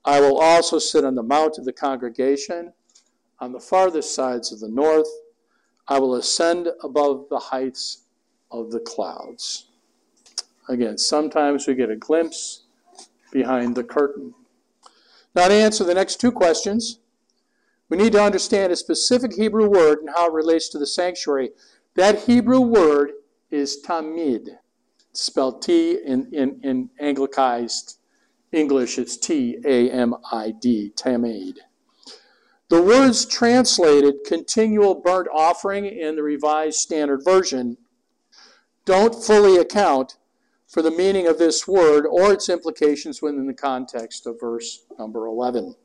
I 0.04 0.22
will 0.22 0.40
also 0.40 0.80
sit 0.80 1.06
on 1.06 1.14
the 1.14 1.22
mount 1.22 1.60
of 1.60 1.66
the 1.66 1.72
congregation 1.72 2.74
on 3.40 3.52
the 3.52 3.60
farthest 3.60 4.16
sides 4.16 4.52
of 4.52 4.60
the 4.60 4.70
north. 4.70 5.10
I 5.88 6.00
will 6.00 6.16
ascend 6.16 6.70
above 6.82 7.28
the 7.30 7.38
heights 7.38 8.00
of 8.54 8.72
the 8.72 8.80
clouds. 8.80 9.66
Again, 10.70 10.98
sometimes 10.98 11.68
we 11.68 11.74
get 11.74 11.90
a 11.90 11.96
glimpse 11.98 12.64
behind 13.32 13.76
the 13.76 13.84
curtain. 13.84 14.34
Now, 15.36 15.48
to 15.50 15.54
answer 15.54 15.84
the 15.84 15.96
next 15.96 16.22
two 16.22 16.32
questions, 16.32 17.00
we 17.90 17.98
need 17.98 18.14
to 18.14 18.24
understand 18.24 18.72
a 18.72 18.76
specific 18.76 19.34
Hebrew 19.34 19.68
word 19.68 20.00
and 20.00 20.10
how 20.16 20.28
it 20.28 20.34
relates 20.34 20.70
to 20.70 20.80
the 20.80 20.88
sanctuary. 20.88 21.50
That 21.96 22.24
Hebrew 22.24 22.62
word 22.62 23.12
is 23.52 23.84
tamid, 23.86 24.50
spelled 25.12 25.62
T 25.62 26.00
in, 26.06 26.30
in, 26.32 26.60
in 26.64 26.90
Anglicized 27.00 27.98
English, 28.52 29.00
it's 29.00 29.18
T 29.18 29.58
A 29.66 29.90
M 29.90 30.16
I 30.32 30.52
D, 30.52 30.94
tamid. 30.96 31.58
The 32.70 32.82
words 32.82 33.26
translated 33.26 34.24
continual 34.26 34.96
burnt 34.96 35.28
offering 35.34 35.86
in 35.86 36.16
the 36.16 36.24
Revised 36.24 36.78
Standard 36.78 37.24
Version 37.24 37.78
don't 38.86 39.16
fully 39.16 39.58
account 39.58 40.18
for 40.68 40.82
the 40.82 40.92
meaning 40.92 41.28
of 41.28 41.38
this 41.38 41.68
word 41.68 42.06
or 42.06 42.34
its 42.34 42.50
implications 42.50 43.22
within 43.22 43.46
the 43.48 43.54
context 43.54 44.26
of 44.26 44.40
verse 44.40 44.86
number 44.98 45.28
11. 45.28 45.76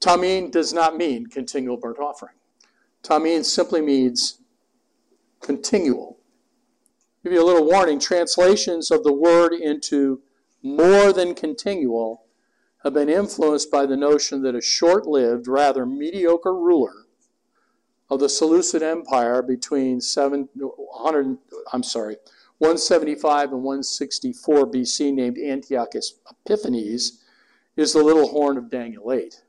Tamid 0.00 0.50
does 0.50 0.72
not 0.72 0.96
mean 0.96 1.26
continual 1.26 1.76
burnt 1.76 1.98
offering. 1.98 2.34
Tamid 3.02 3.44
simply 3.44 3.80
means 3.80 4.40
continual. 5.40 6.18
Give 7.24 7.32
you 7.32 7.42
a 7.42 7.46
little 7.46 7.66
warning 7.66 7.98
translations 7.98 8.90
of 8.90 9.02
the 9.04 9.12
word 9.12 9.52
into 9.52 10.20
more 10.62 11.12
than 11.12 11.34
continual 11.34 12.24
have 12.84 12.94
been 12.94 13.08
influenced 13.08 13.70
by 13.70 13.86
the 13.86 13.96
notion 13.96 14.42
that 14.42 14.54
a 14.54 14.60
short 14.60 15.06
lived, 15.06 15.48
rather 15.48 15.86
mediocre 15.86 16.54
ruler 16.54 17.06
of 18.08 18.20
the 18.20 18.28
Seleucid 18.28 18.82
Empire 18.82 19.42
between 19.42 20.00
700, 20.00 21.38
I'm 21.72 21.82
sorry, 21.82 22.16
175 22.58 23.52
and 23.52 23.62
164 23.62 24.66
BC, 24.70 25.12
named 25.12 25.38
Antiochus 25.38 26.14
Epiphanes, 26.30 27.22
is 27.76 27.92
the 27.92 28.02
little 28.02 28.28
horn 28.28 28.56
of 28.56 28.70
Daniel 28.70 29.12
8. 29.12 29.42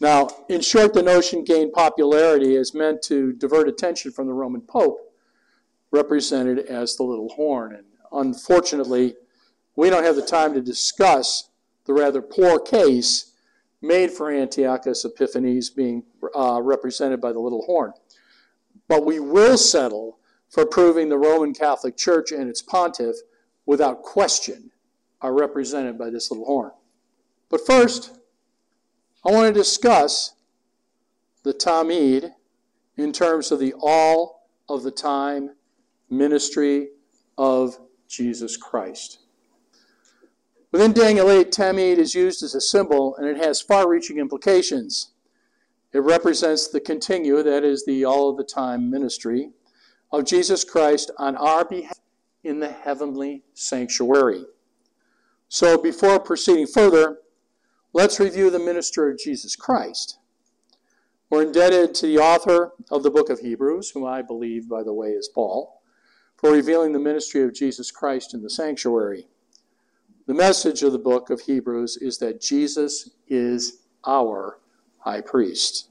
Now, 0.00 0.28
in 0.48 0.60
short, 0.60 0.94
the 0.94 1.02
notion 1.02 1.44
gained 1.44 1.72
popularity 1.72 2.56
as 2.56 2.74
meant 2.74 3.02
to 3.02 3.32
divert 3.32 3.68
attention 3.68 4.12
from 4.12 4.26
the 4.26 4.32
Roman 4.32 4.60
Pope, 4.60 4.98
represented 5.90 6.58
as 6.60 6.96
the 6.96 7.04
little 7.04 7.30
horn. 7.30 7.74
And 7.74 7.84
unfortunately, 8.12 9.14
we 9.76 9.90
don't 9.90 10.04
have 10.04 10.16
the 10.16 10.22
time 10.22 10.54
to 10.54 10.60
discuss 10.60 11.50
the 11.84 11.94
rather 11.94 12.20
poor 12.20 12.58
case 12.58 13.32
made 13.80 14.10
for 14.10 14.30
Antiochus 14.30 15.04
Epiphanes 15.04 15.70
being 15.70 16.02
uh, 16.36 16.60
represented 16.62 17.20
by 17.20 17.32
the 17.32 17.38
little 17.38 17.62
horn. 17.62 17.92
But 18.88 19.06
we 19.06 19.20
will 19.20 19.56
settle 19.56 20.17
for 20.48 20.64
proving 20.64 21.08
the 21.08 21.18
Roman 21.18 21.52
Catholic 21.52 21.96
Church 21.96 22.32
and 22.32 22.48
its 22.48 22.62
pontiff, 22.62 23.16
without 23.66 24.02
question, 24.02 24.70
are 25.20 25.34
represented 25.34 25.98
by 25.98 26.10
this 26.10 26.30
little 26.30 26.46
horn. 26.46 26.72
But 27.50 27.66
first, 27.66 28.18
I 29.26 29.30
want 29.30 29.52
to 29.52 29.60
discuss 29.60 30.34
the 31.42 31.52
Tamid 31.52 32.32
in 32.96 33.12
terms 33.12 33.52
of 33.52 33.58
the 33.58 33.74
all 33.80 34.48
of 34.68 34.82
the 34.82 34.90
time 34.90 35.50
ministry 36.10 36.88
of 37.36 37.78
Jesus 38.08 38.56
Christ. 38.56 39.20
Within 40.72 40.92
Daniel 40.92 41.30
8, 41.30 41.50
Tamid 41.50 41.98
is 41.98 42.14
used 42.14 42.42
as 42.42 42.54
a 42.54 42.60
symbol 42.60 43.16
and 43.16 43.26
it 43.26 43.38
has 43.38 43.60
far 43.60 43.88
reaching 43.88 44.18
implications. 44.18 45.12
It 45.92 46.00
represents 46.00 46.68
the 46.68 46.80
continue, 46.80 47.42
that 47.42 47.64
is, 47.64 47.86
the 47.86 48.04
all 48.04 48.28
of 48.28 48.36
the 48.36 48.44
time 48.44 48.90
ministry 48.90 49.50
of 50.10 50.24
Jesus 50.24 50.64
Christ 50.64 51.10
on 51.18 51.36
our 51.36 51.64
behalf 51.64 51.98
in 52.42 52.60
the 52.60 52.70
heavenly 52.70 53.42
sanctuary. 53.54 54.44
So, 55.48 55.80
before 55.80 56.20
proceeding 56.20 56.66
further, 56.66 57.18
let's 57.92 58.20
review 58.20 58.50
the 58.50 58.58
ministry 58.58 59.10
of 59.12 59.18
Jesus 59.18 59.56
Christ. 59.56 60.18
We're 61.30 61.42
indebted 61.42 61.94
to 61.96 62.06
the 62.06 62.18
author 62.18 62.72
of 62.90 63.02
the 63.02 63.10
book 63.10 63.28
of 63.28 63.40
Hebrews, 63.40 63.90
whom 63.90 64.06
I 64.06 64.22
believe, 64.22 64.68
by 64.68 64.82
the 64.82 64.94
way, 64.94 65.08
is 65.08 65.28
Paul, 65.28 65.82
for 66.36 66.52
revealing 66.52 66.92
the 66.92 66.98
ministry 66.98 67.42
of 67.42 67.54
Jesus 67.54 67.90
Christ 67.90 68.32
in 68.32 68.42
the 68.42 68.50
sanctuary. 68.50 69.26
The 70.26 70.34
message 70.34 70.82
of 70.82 70.92
the 70.92 70.98
book 70.98 71.30
of 71.30 71.40
Hebrews 71.40 71.98
is 71.98 72.18
that 72.18 72.40
Jesus 72.40 73.10
is 73.26 73.82
our 74.06 74.58
high 74.98 75.20
priest. 75.20 75.88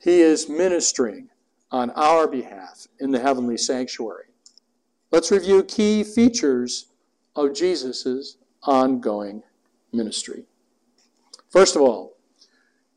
He 0.00 0.20
is 0.20 0.48
ministering 0.48 1.30
on 1.74 1.90
our 1.96 2.28
behalf 2.28 2.86
in 3.00 3.10
the 3.10 3.18
heavenly 3.18 3.56
sanctuary. 3.56 4.26
Let's 5.10 5.32
review 5.32 5.64
key 5.64 6.04
features 6.04 6.86
of 7.34 7.52
Jesus' 7.52 8.36
ongoing 8.62 9.42
ministry. 9.92 10.44
First 11.50 11.74
of 11.74 11.82
all, 11.82 12.16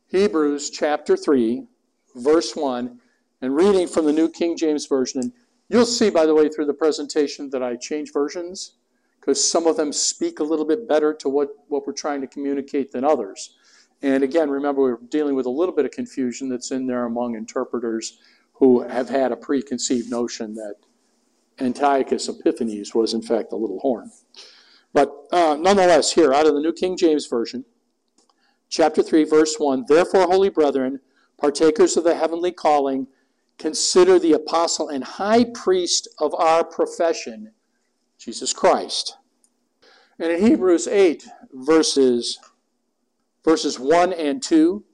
Hebrews 0.06 0.70
chapter 0.70 1.16
3, 1.16 1.64
verse 2.14 2.54
1, 2.54 3.00
and 3.42 3.56
reading 3.56 3.88
from 3.88 4.04
the 4.04 4.12
New 4.12 4.28
King 4.28 4.56
James 4.56 4.86
Version. 4.86 5.22
And 5.22 5.32
you'll 5.68 5.84
see, 5.84 6.08
by 6.08 6.24
the 6.24 6.34
way, 6.34 6.48
through 6.48 6.66
the 6.66 6.72
presentation 6.72 7.50
that 7.50 7.64
I 7.64 7.74
change 7.74 8.12
versions 8.12 8.74
because 9.20 9.44
some 9.44 9.66
of 9.66 9.76
them 9.76 9.92
speak 9.92 10.38
a 10.38 10.44
little 10.44 10.64
bit 10.64 10.86
better 10.86 11.12
to 11.14 11.28
what, 11.28 11.48
what 11.66 11.84
we're 11.84 11.92
trying 11.94 12.20
to 12.20 12.28
communicate 12.28 12.92
than 12.92 13.02
others. 13.02 13.56
And 14.02 14.22
again, 14.22 14.48
remember, 14.48 14.82
we're 14.82 14.98
dealing 15.08 15.34
with 15.34 15.46
a 15.46 15.50
little 15.50 15.74
bit 15.74 15.84
of 15.84 15.90
confusion 15.90 16.48
that's 16.48 16.70
in 16.70 16.86
there 16.86 17.06
among 17.06 17.34
interpreters 17.34 18.20
who 18.58 18.82
have 18.82 19.08
had 19.08 19.30
a 19.30 19.36
preconceived 19.36 20.10
notion 20.10 20.54
that 20.54 20.74
Antiochus 21.60 22.28
Epiphanes 22.28 22.94
was, 22.94 23.14
in 23.14 23.22
fact, 23.22 23.52
a 23.52 23.56
little 23.56 23.78
horn. 23.80 24.10
But 24.92 25.12
uh, 25.32 25.56
nonetheless, 25.60 26.12
here, 26.12 26.32
out 26.32 26.46
of 26.46 26.54
the 26.54 26.60
New 26.60 26.72
King 26.72 26.96
James 26.96 27.26
Version, 27.26 27.64
chapter 28.68 29.02
3, 29.02 29.24
verse 29.24 29.56
1 29.58 29.84
Therefore, 29.88 30.22
holy 30.22 30.48
brethren, 30.48 31.00
partakers 31.40 31.96
of 31.96 32.04
the 32.04 32.16
heavenly 32.16 32.50
calling, 32.50 33.06
consider 33.58 34.18
the 34.18 34.32
apostle 34.32 34.88
and 34.88 35.04
high 35.04 35.44
priest 35.44 36.08
of 36.18 36.34
our 36.34 36.64
profession, 36.64 37.52
Jesus 38.18 38.52
Christ. 38.52 39.16
And 40.18 40.32
in 40.32 40.44
Hebrews 40.44 40.88
8, 40.88 41.28
verses, 41.52 42.40
verses 43.44 43.78
1 43.78 44.12
and 44.12 44.42
2, 44.42 44.84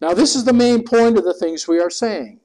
now 0.00 0.14
this 0.14 0.34
is 0.34 0.44
the 0.44 0.52
main 0.52 0.84
point 0.84 1.16
of 1.16 1.24
the 1.24 1.34
things 1.34 1.68
we 1.68 1.80
are 1.80 1.90
saying. 1.90 2.40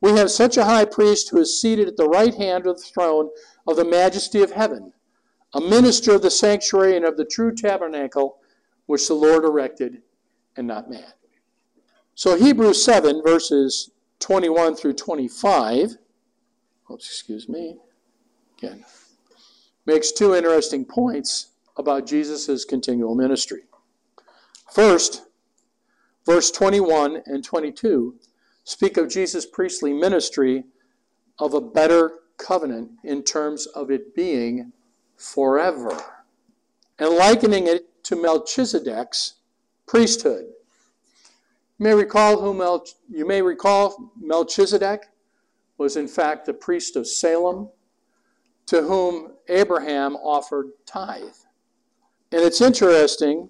We 0.00 0.12
have 0.12 0.30
such 0.30 0.56
a 0.56 0.64
high 0.64 0.84
priest 0.84 1.30
who 1.30 1.40
is 1.40 1.60
seated 1.60 1.88
at 1.88 1.96
the 1.96 2.08
right 2.08 2.34
hand 2.34 2.66
of 2.66 2.76
the 2.76 2.82
throne 2.82 3.30
of 3.66 3.76
the 3.76 3.84
majesty 3.84 4.42
of 4.42 4.52
heaven, 4.52 4.92
a 5.54 5.60
minister 5.60 6.14
of 6.14 6.22
the 6.22 6.30
sanctuary 6.30 6.96
and 6.96 7.04
of 7.04 7.16
the 7.16 7.24
true 7.24 7.54
tabernacle 7.54 8.38
which 8.86 9.08
the 9.08 9.14
Lord 9.14 9.44
erected 9.44 10.02
and 10.56 10.66
not 10.66 10.90
man. 10.90 11.12
So 12.14 12.36
Hebrews 12.36 12.82
7, 12.84 13.22
verses 13.24 13.90
21 14.20 14.76
through 14.76 14.94
25, 14.94 15.96
oops, 16.90 17.06
excuse 17.06 17.48
me, 17.48 17.76
again, 18.58 18.84
makes 19.86 20.12
two 20.12 20.34
interesting 20.34 20.84
points 20.84 21.48
about 21.76 22.06
Jesus' 22.06 22.64
continual 22.64 23.14
ministry. 23.14 23.62
First, 24.72 25.26
verse 26.26 26.50
21 26.50 27.22
and 27.26 27.44
22 27.44 28.16
speak 28.68 28.98
of 28.98 29.08
Jesus' 29.08 29.46
priestly 29.46 29.94
ministry 29.94 30.62
of 31.38 31.54
a 31.54 31.60
better 31.60 32.18
covenant 32.36 32.90
in 33.02 33.22
terms 33.22 33.64
of 33.64 33.90
it 33.90 34.14
being 34.14 34.74
forever, 35.16 35.98
and 36.98 37.14
likening 37.14 37.66
it 37.66 37.86
to 38.04 38.14
Melchizedek's 38.14 39.36
priesthood. 39.86 40.44
You 41.78 41.84
may 41.84 41.94
recall 41.94 42.42
who 42.42 42.52
Mel- 42.52 42.84
you 43.08 43.26
may 43.26 43.40
recall 43.40 44.12
Melchizedek 44.20 45.06
was 45.78 45.96
in 45.96 46.06
fact 46.06 46.44
the 46.44 46.52
priest 46.52 46.94
of 46.94 47.06
Salem 47.06 47.70
to 48.66 48.82
whom 48.82 49.32
Abraham 49.48 50.14
offered 50.16 50.72
tithe. 50.84 51.40
And 52.32 52.42
it's 52.42 52.60
interesting, 52.60 53.48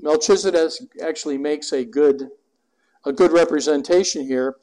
Melchizedek 0.00 0.72
actually 1.02 1.36
makes 1.36 1.72
a 1.72 1.84
good 1.84 2.30
a 3.06 3.12
good 3.12 3.32
representation 3.32 4.26
here 4.26 4.56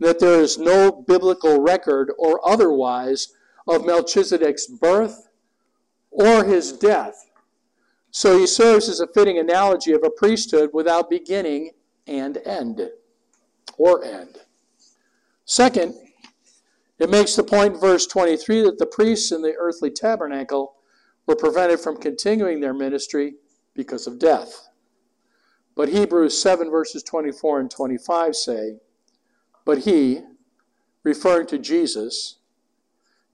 that 0.00 0.18
there 0.18 0.40
is 0.40 0.58
no 0.58 0.90
biblical 0.90 1.60
record 1.60 2.10
or 2.18 2.40
otherwise 2.48 3.34
of 3.68 3.84
Melchizedek's 3.84 4.66
birth 4.66 5.28
or 6.10 6.44
his 6.44 6.72
death. 6.72 7.30
So 8.10 8.38
he 8.38 8.46
serves 8.46 8.88
as 8.88 9.00
a 9.00 9.06
fitting 9.06 9.38
analogy 9.38 9.92
of 9.92 10.02
a 10.02 10.10
priesthood 10.10 10.70
without 10.72 11.10
beginning 11.10 11.72
and 12.06 12.38
end, 12.38 12.90
or 13.76 14.02
end. 14.02 14.38
Second, 15.44 15.94
it 16.98 17.10
makes 17.10 17.36
the 17.36 17.44
point 17.44 17.74
in 17.74 17.80
verse 17.80 18.06
23 18.06 18.62
that 18.62 18.78
the 18.78 18.86
priests 18.86 19.30
in 19.30 19.42
the 19.42 19.54
earthly 19.58 19.90
tabernacle 19.90 20.74
were 21.26 21.36
prevented 21.36 21.78
from 21.78 21.98
continuing 21.98 22.60
their 22.60 22.74
ministry 22.74 23.34
because 23.74 24.06
of 24.06 24.18
death. 24.18 24.69
But 25.80 25.88
Hebrews 25.88 26.38
7, 26.38 26.70
verses 26.70 27.02
24 27.02 27.60
and 27.60 27.70
25 27.70 28.36
say, 28.36 28.80
But 29.64 29.78
he, 29.78 30.20
referring 31.04 31.46
to 31.46 31.58
Jesus, 31.58 32.36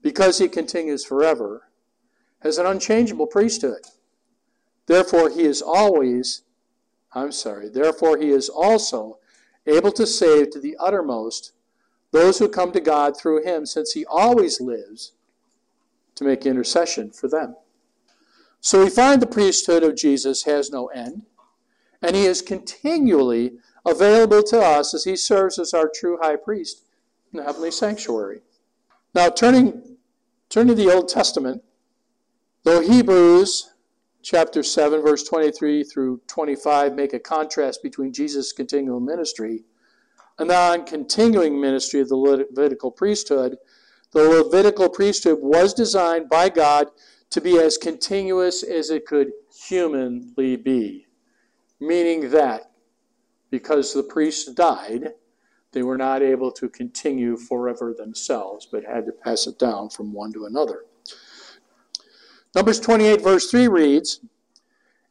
because 0.01 0.37
he 0.37 0.47
continues 0.47 1.03
forever, 1.03 1.63
has 2.39 2.57
an 2.57 2.65
unchangeable 2.65 3.27
priesthood. 3.27 3.81
Therefore, 4.85 5.29
he 5.29 5.41
is 5.41 5.61
always, 5.61 6.43
I'm 7.11 7.33
sorry, 7.33 7.67
therefore, 7.67 8.17
he 8.17 8.29
is 8.29 8.47
also 8.47 9.19
able 9.65 9.91
to 9.91 10.07
save 10.07 10.51
to 10.51 10.61
the 10.61 10.77
uttermost 10.79 11.51
those 12.11 12.39
who 12.39 12.47
come 12.47 12.71
to 12.71 12.79
God 12.79 13.17
through 13.17 13.43
him, 13.43 13.65
since 13.65 13.91
he 13.91 14.05
always 14.05 14.61
lives 14.61 15.11
to 16.15 16.23
make 16.23 16.45
intercession 16.45 17.11
for 17.11 17.27
them. 17.27 17.57
So 18.61 18.85
we 18.85 18.89
find 18.89 19.21
the 19.21 19.27
priesthood 19.27 19.83
of 19.83 19.97
Jesus 19.97 20.43
has 20.43 20.69
no 20.69 20.87
end, 20.87 21.23
and 22.01 22.15
he 22.15 22.25
is 22.25 22.41
continually 22.41 23.53
available 23.85 24.43
to 24.43 24.59
us 24.59 24.93
as 24.93 25.03
he 25.03 25.15
serves 25.15 25.57
as 25.59 25.73
our 25.73 25.89
true 25.93 26.17
high 26.21 26.35
priest 26.35 26.85
in 27.31 27.37
the 27.37 27.43
heavenly 27.43 27.71
sanctuary. 27.71 28.41
Now, 29.13 29.29
turning, 29.29 29.97
turning 30.49 30.75
to 30.75 30.83
the 30.83 30.93
Old 30.93 31.09
Testament, 31.09 31.63
though 32.63 32.81
Hebrews 32.81 33.73
chapter 34.21 34.61
7, 34.61 35.01
verse 35.01 35.23
23 35.23 35.83
through 35.83 36.21
25 36.27 36.93
make 36.93 37.13
a 37.13 37.19
contrast 37.19 37.81
between 37.81 38.13
Jesus' 38.13 38.51
continual 38.51 38.99
ministry 38.99 39.63
and 40.39 40.49
the 40.49 40.53
non 40.53 40.85
continuing 40.85 41.59
ministry 41.59 41.99
of 41.99 42.09
the 42.09 42.15
Levitical 42.15 42.91
priesthood, 42.91 43.57
the 44.11 44.21
Levitical 44.21 44.89
priesthood 44.89 45.39
was 45.41 45.73
designed 45.73 46.29
by 46.29 46.49
God 46.49 46.89
to 47.31 47.41
be 47.41 47.57
as 47.57 47.77
continuous 47.77 48.63
as 48.63 48.89
it 48.89 49.05
could 49.05 49.31
humanly 49.67 50.55
be. 50.55 51.06
Meaning 51.79 52.31
that 52.31 52.71
because 53.49 53.93
the 53.93 54.03
priests 54.03 54.51
died, 54.51 55.13
they 55.71 55.83
were 55.83 55.97
not 55.97 56.21
able 56.21 56.51
to 56.53 56.69
continue 56.69 57.37
forever 57.37 57.93
themselves, 57.93 58.67
but 58.69 58.83
had 58.83 59.05
to 59.05 59.11
pass 59.11 59.47
it 59.47 59.59
down 59.59 59.89
from 59.89 60.13
one 60.13 60.33
to 60.33 60.45
another. 60.45 60.85
Numbers 62.55 62.79
28, 62.79 63.21
verse 63.21 63.51
3 63.51 63.67
reads, 63.67 64.21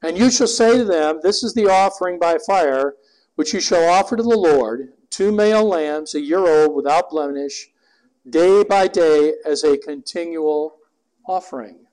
And 0.02 0.18
you 0.18 0.31
shall 0.31 0.46
say 0.46 0.79
to 0.79 0.85
them, 0.85 1.20
This 1.22 1.44
is 1.44 1.55
the 1.55 1.70
offering 1.70 2.18
by 2.18 2.38
fire, 2.44 2.94
which 3.37 3.55
you 3.55 3.61
shall 3.61 3.88
offer 3.88 4.16
to 4.16 4.22
the 4.22 4.29
Lord, 4.29 4.92
two 5.11 5.31
male 5.31 5.64
lambs, 5.64 6.14
a 6.14 6.20
year 6.20 6.46
old, 6.46 6.74
without 6.74 7.11
blemish, 7.11 7.70
day 8.29 8.64
by 8.64 8.88
day, 8.88 9.35
as 9.44 9.62
a 9.62 9.79
continual 9.79 10.79
offering. 11.29 11.87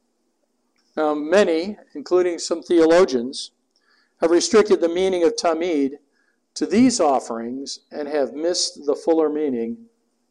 Now, 0.95 1.13
many, 1.13 1.77
including 1.93 2.39
some 2.39 2.63
theologians, 2.63 3.51
have 4.23 4.31
restricted 4.31 4.79
the 4.79 4.87
meaning 4.87 5.25
of 5.25 5.35
tamid 5.35 5.97
to 6.53 6.65
these 6.65 7.01
offerings 7.01 7.79
and 7.91 8.07
have 8.07 8.31
missed 8.31 8.85
the 8.85 8.95
fuller 8.95 9.27
meaning 9.27 9.77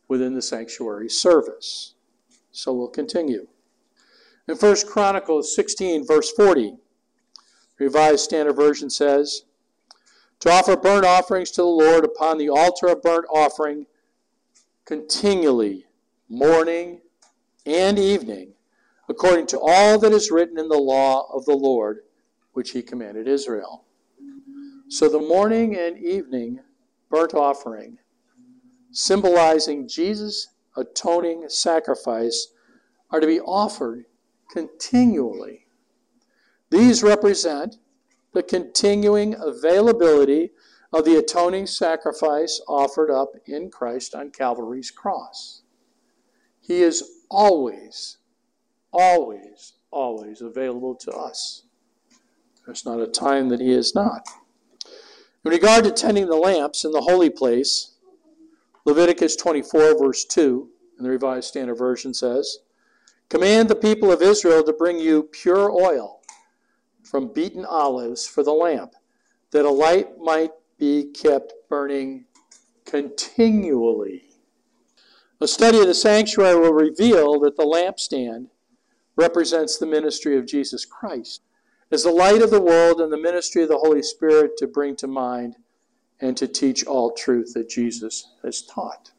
within 0.09 0.33
the 0.33 0.41
sanctuary 0.41 1.11
service. 1.11 1.93
So 2.53 2.73
we'll 2.73 2.89
continue. 2.89 3.49
In 4.49 4.57
1 4.57 4.77
Chronicles 4.89 5.55
16, 5.55 6.07
verse 6.07 6.31
40, 6.33 6.77
Revised 7.79 8.21
Standard 8.21 8.55
Version 8.55 8.89
says, 8.89 9.43
To 10.41 10.51
offer 10.51 10.75
burnt 10.75 11.05
offerings 11.05 11.51
to 11.51 11.61
the 11.61 11.67
Lord 11.67 12.03
upon 12.03 12.39
the 12.39 12.49
altar 12.49 12.87
of 12.87 13.03
burnt 13.03 13.27
offering 13.31 13.85
continually, 14.87 15.85
morning 16.31 17.03
and 17.67 17.99
evening, 17.99 18.55
according 19.11 19.49
to 19.49 19.61
all 19.61 19.99
that 19.99 20.13
is 20.13 20.31
written 20.31 20.59
in 20.59 20.71
the 20.71 20.79
law 20.79 21.31
of 21.31 21.45
the 21.45 21.55
Lord, 21.55 22.05
which 22.53 22.71
he 22.71 22.83
commanded 22.83 23.27
Israel. 23.29 23.85
So 24.89 25.09
the 25.09 25.21
morning 25.21 25.77
and 25.77 25.99
evening 25.99 26.61
burnt 27.11 27.35
offering, 27.35 27.99
symbolizing 28.91 29.89
Jesus' 29.89 30.49
atoning 30.77 31.49
sacrifice, 31.49 32.49
are 33.11 33.21
to 33.21 33.27
be 33.27 33.41
offered 33.41 34.05
continually. 34.51 35.67
These 36.71 37.03
represent 37.03 37.77
the 38.33 38.43
continuing 38.43 39.35
availability 39.39 40.51
of 40.93 41.05
the 41.05 41.17
atoning 41.17 41.67
sacrifice 41.67 42.61
offered 42.69 43.11
up 43.11 43.33
in 43.47 43.71
Christ 43.71 44.15
on 44.15 44.31
Calvary's 44.31 44.91
cross. 44.91 45.63
He 46.61 46.83
is 46.83 47.03
always 47.31 48.19
always, 48.93 49.75
always 49.91 50.43
available 50.43 50.95
to 50.95 51.11
us. 51.13 51.65
There's 52.67 52.85
not 52.85 53.01
a 53.01 53.07
time 53.07 53.49
that 53.49 53.61
He 53.61 53.73
is 53.73 53.95
not. 53.95 54.27
In 55.45 55.51
regard 55.51 55.85
to 55.85 55.91
tending 55.91 56.27
the 56.27 56.37
lamps 56.37 56.85
in 56.85 56.93
the 56.93 57.01
holy 57.01 57.31
place, 57.31 57.95
Leviticus 58.85 59.37
24, 59.37 59.99
verse 59.99 60.25
2, 60.25 60.69
in 60.99 61.05
the 61.05 61.11
Revised 61.11 61.49
Standard 61.49 61.75
Version 61.75 62.15
says, 62.15 62.59
Command 63.29 63.69
the 63.69 63.75
people 63.75 64.13
of 64.13 64.23
Israel 64.23 64.63
to 64.63 64.73
bring 64.73 64.99
you 64.99 65.25
pure 65.25 65.71
oil 65.71 66.21
from 67.03 67.33
beaten 67.33 67.65
olives 67.65 68.27
for 68.27 68.43
the 68.43 68.53
lamp, 68.53 68.95
that 69.51 69.65
a 69.65 69.71
light 69.71 70.19
might 70.19 70.53
be 70.79 71.05
kept 71.13 71.53
burning 71.69 72.25
continually. 72.85 74.31
A 75.41 75.49
study 75.49 75.81
of 75.81 75.87
the 75.87 75.95
sanctuary 75.95 76.59
will 76.59 76.73
reveal 76.73 77.41
that 77.41 77.57
the 77.57 77.65
lampstand 77.65 78.47
represents 79.17 79.77
the 79.77 79.87
ministry 79.87 80.37
of 80.37 80.47
Jesus 80.47 80.85
Christ 80.85 81.43
as 81.93 82.05
the 82.05 82.11
light 82.11 82.41
of 82.41 82.51
the 82.51 82.61
world 82.61 83.03
and 83.03 83.13
the 83.13 83.19
ministry 83.19 83.63
of 83.63 83.69
the 83.69 83.79
Holy 83.79 84.03
Spirit 84.03 84.57
to 84.57 84.67
bring 84.67 84.97
to 84.97 85.07
mind 85.07 85.57
and 86.21 86.37
to 86.39 86.49
teach 86.49 86.87
all 86.87 87.13
truth 87.13 87.53
that 87.53 87.69
Jesus 87.69 88.33
has 88.43 88.63
taught. 88.63 89.13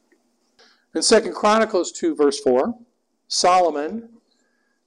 In 0.96 1.04
2 1.04 1.32
Chronicles 1.34 1.92
2, 1.92 2.16
verse 2.16 2.40
4, 2.40 2.74
Solomon, 3.28 4.10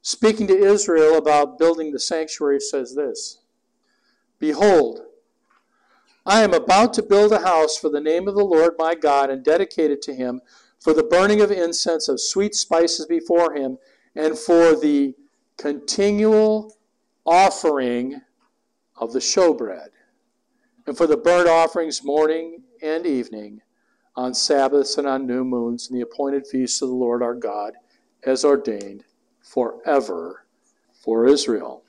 speaking 0.02 0.48
to 0.48 0.56
Israel 0.56 1.16
about 1.16 1.58
building 1.58 1.92
the 1.92 2.00
sanctuary, 2.00 2.58
says 2.58 2.94
this 2.96 3.38
Behold, 4.40 5.02
I 6.24 6.42
am 6.42 6.54
about 6.54 6.92
to 6.94 7.04
build 7.04 7.32
a 7.32 7.40
house 7.40 7.76
for 7.76 7.88
the 7.88 8.00
name 8.00 8.26
of 8.26 8.34
the 8.34 8.44
Lord 8.44 8.74
my 8.78 8.96
God 8.96 9.30
and 9.30 9.44
dedicate 9.44 9.92
it 9.92 10.02
to 10.02 10.14
him 10.14 10.40
for 10.80 10.92
the 10.92 11.04
burning 11.04 11.40
of 11.40 11.52
incense 11.52 12.08
of 12.08 12.20
sweet 12.20 12.54
spices 12.56 13.06
before 13.06 13.54
him 13.54 13.78
and 14.16 14.36
for 14.36 14.74
the 14.74 15.14
continual 15.56 16.76
offering 17.26 18.20
of 18.96 19.12
the 19.12 19.18
showbread 19.18 19.88
and 20.86 20.96
for 20.96 21.06
the 21.06 21.16
burnt 21.16 21.48
offerings 21.48 22.04
morning 22.04 22.62
and 22.82 23.06
evening 23.06 23.60
on 24.14 24.32
Sabbaths 24.32 24.96
and 24.96 25.06
on 25.06 25.26
new 25.26 25.44
moons 25.44 25.88
and 25.88 25.98
the 25.98 26.02
appointed 26.02 26.46
feasts 26.46 26.80
of 26.80 26.88
the 26.88 26.94
Lord 26.94 27.22
our 27.22 27.34
God 27.34 27.74
as 28.24 28.44
ordained 28.44 29.04
forever 29.42 30.46
for 30.92 31.26
Israel. 31.26 31.82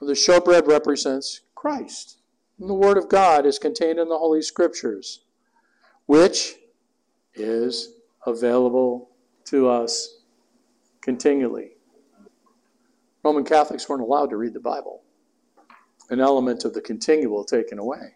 The 0.00 0.12
showbread 0.12 0.66
represents 0.66 1.42
Christ. 1.54 2.18
And 2.58 2.70
the 2.70 2.74
Word 2.74 2.96
of 2.96 3.08
God 3.08 3.46
is 3.46 3.58
contained 3.58 3.98
in 3.98 4.08
the 4.08 4.18
Holy 4.18 4.42
Scriptures, 4.42 5.24
which 6.06 6.56
is 7.34 7.94
available 8.26 9.10
to 9.46 9.68
us 9.68 10.20
continually. 11.00 11.77
Roman 13.24 13.44
Catholics 13.44 13.88
weren't 13.88 14.02
allowed 14.02 14.30
to 14.30 14.36
read 14.36 14.54
the 14.54 14.60
Bible, 14.60 15.02
an 16.10 16.20
element 16.20 16.64
of 16.64 16.74
the 16.74 16.80
continual 16.80 17.44
taken 17.44 17.78
away. 17.78 18.14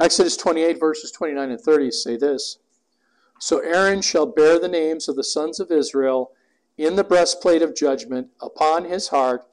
Exodus 0.00 0.36
28, 0.36 0.78
verses 0.78 1.10
29 1.10 1.50
and 1.50 1.60
30 1.60 1.90
say 1.90 2.16
this 2.16 2.58
So 3.38 3.58
Aaron 3.58 4.00
shall 4.00 4.26
bear 4.26 4.58
the 4.58 4.68
names 4.68 5.08
of 5.08 5.16
the 5.16 5.24
sons 5.24 5.58
of 5.58 5.72
Israel 5.72 6.30
in 6.76 6.94
the 6.94 7.04
breastplate 7.04 7.62
of 7.62 7.74
judgment 7.74 8.28
upon 8.40 8.84
his 8.84 9.08
heart 9.08 9.44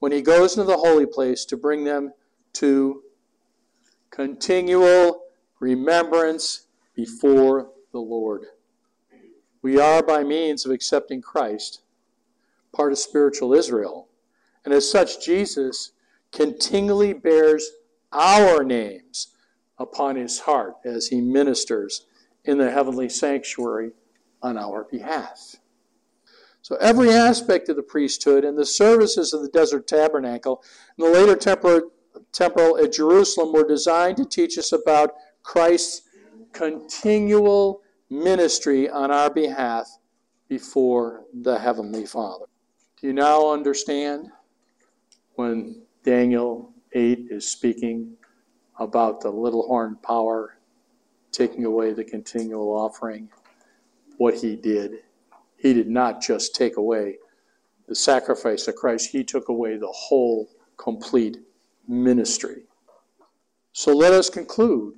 when 0.00 0.10
he 0.10 0.20
goes 0.20 0.56
into 0.56 0.64
the 0.64 0.78
holy 0.78 1.06
place 1.06 1.44
to 1.44 1.56
bring 1.56 1.84
them 1.84 2.12
to 2.54 3.02
continual 4.10 5.22
remembrance 5.60 6.66
before 6.94 7.70
the 7.92 8.00
Lord. 8.00 8.46
We 9.62 9.78
are, 9.78 10.02
by 10.02 10.24
means 10.24 10.66
of 10.66 10.72
accepting 10.72 11.22
Christ, 11.22 11.81
part 12.74 12.92
of 12.92 12.98
spiritual 12.98 13.54
Israel. 13.54 14.08
And 14.64 14.72
as 14.72 14.90
such, 14.90 15.24
Jesus 15.24 15.92
continually 16.32 17.12
bears 17.12 17.68
our 18.12 18.64
names 18.64 19.28
upon 19.78 20.16
his 20.16 20.40
heart 20.40 20.74
as 20.84 21.08
he 21.08 21.20
ministers 21.20 22.06
in 22.44 22.58
the 22.58 22.70
heavenly 22.70 23.08
sanctuary 23.08 23.92
on 24.42 24.56
our 24.58 24.84
behalf. 24.84 25.56
So 26.62 26.76
every 26.76 27.10
aspect 27.10 27.68
of 27.68 27.76
the 27.76 27.82
priesthood 27.82 28.44
and 28.44 28.56
the 28.56 28.66
services 28.66 29.32
of 29.32 29.42
the 29.42 29.48
desert 29.48 29.88
tabernacle 29.88 30.62
and 30.96 31.06
the 31.06 31.10
later 31.10 31.34
temple, 31.34 31.90
temple 32.32 32.78
at 32.78 32.92
Jerusalem 32.92 33.52
were 33.52 33.66
designed 33.66 34.16
to 34.18 34.24
teach 34.24 34.56
us 34.58 34.72
about 34.72 35.14
Christ's 35.42 36.02
continual 36.52 37.82
ministry 38.10 38.88
on 38.88 39.10
our 39.10 39.30
behalf 39.30 39.88
before 40.48 41.24
the 41.32 41.58
Heavenly 41.58 42.06
Father. 42.06 42.44
Do 43.02 43.08
you 43.08 43.14
now 43.14 43.52
understand 43.52 44.30
when 45.34 45.82
Daniel 46.04 46.72
8 46.92 47.26
is 47.30 47.48
speaking 47.48 48.16
about 48.78 49.20
the 49.20 49.28
little 49.28 49.66
horn 49.66 49.98
power 50.04 50.58
taking 51.32 51.64
away 51.64 51.94
the 51.94 52.04
continual 52.04 52.68
offering? 52.68 53.28
What 54.18 54.34
he 54.34 54.54
did 54.54 54.98
he 55.56 55.72
did 55.72 55.88
not 55.88 56.20
just 56.20 56.54
take 56.54 56.76
away 56.76 57.16
the 57.88 57.94
sacrifice 57.96 58.68
of 58.68 58.76
Christ, 58.76 59.10
he 59.10 59.24
took 59.24 59.48
away 59.48 59.76
the 59.78 59.92
whole 59.92 60.48
complete 60.76 61.38
ministry. 61.88 62.66
So 63.72 63.96
let 63.96 64.12
us 64.12 64.30
conclude 64.30 64.94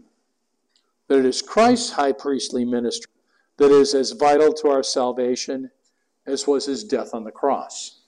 that 1.08 1.20
it 1.20 1.24
is 1.24 1.40
Christ's 1.40 1.92
high 1.92 2.12
priestly 2.12 2.66
ministry 2.66 3.12
that 3.56 3.70
is 3.70 3.94
as 3.94 4.12
vital 4.12 4.52
to 4.52 4.68
our 4.68 4.82
salvation 4.82 5.70
as 6.26 6.46
was 6.46 6.66
his 6.66 6.84
death 6.84 7.14
on 7.14 7.24
the 7.24 7.30
cross. 7.30 8.00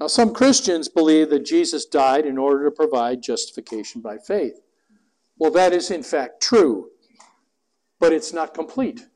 Now, 0.00 0.06
some 0.06 0.32
Christians 0.32 0.88
believe 0.88 1.30
that 1.30 1.44
Jesus 1.44 1.84
died 1.84 2.24
in 2.24 2.38
order 2.38 2.64
to 2.64 2.70
provide 2.70 3.22
justification 3.22 4.00
by 4.00 4.18
faith. 4.18 4.60
Well, 5.38 5.50
that 5.52 5.72
is 5.72 5.90
in 5.90 6.02
fact 6.02 6.40
true, 6.40 6.90
but 7.98 8.12
it's 8.12 8.32
not 8.32 8.54
complete. 8.54 9.06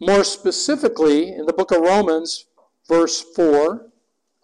More 0.00 0.24
specifically, 0.24 1.32
in 1.32 1.46
the 1.46 1.52
book 1.52 1.72
of 1.72 1.82
Romans, 1.82 2.46
verse 2.88 3.20
4, 3.20 3.86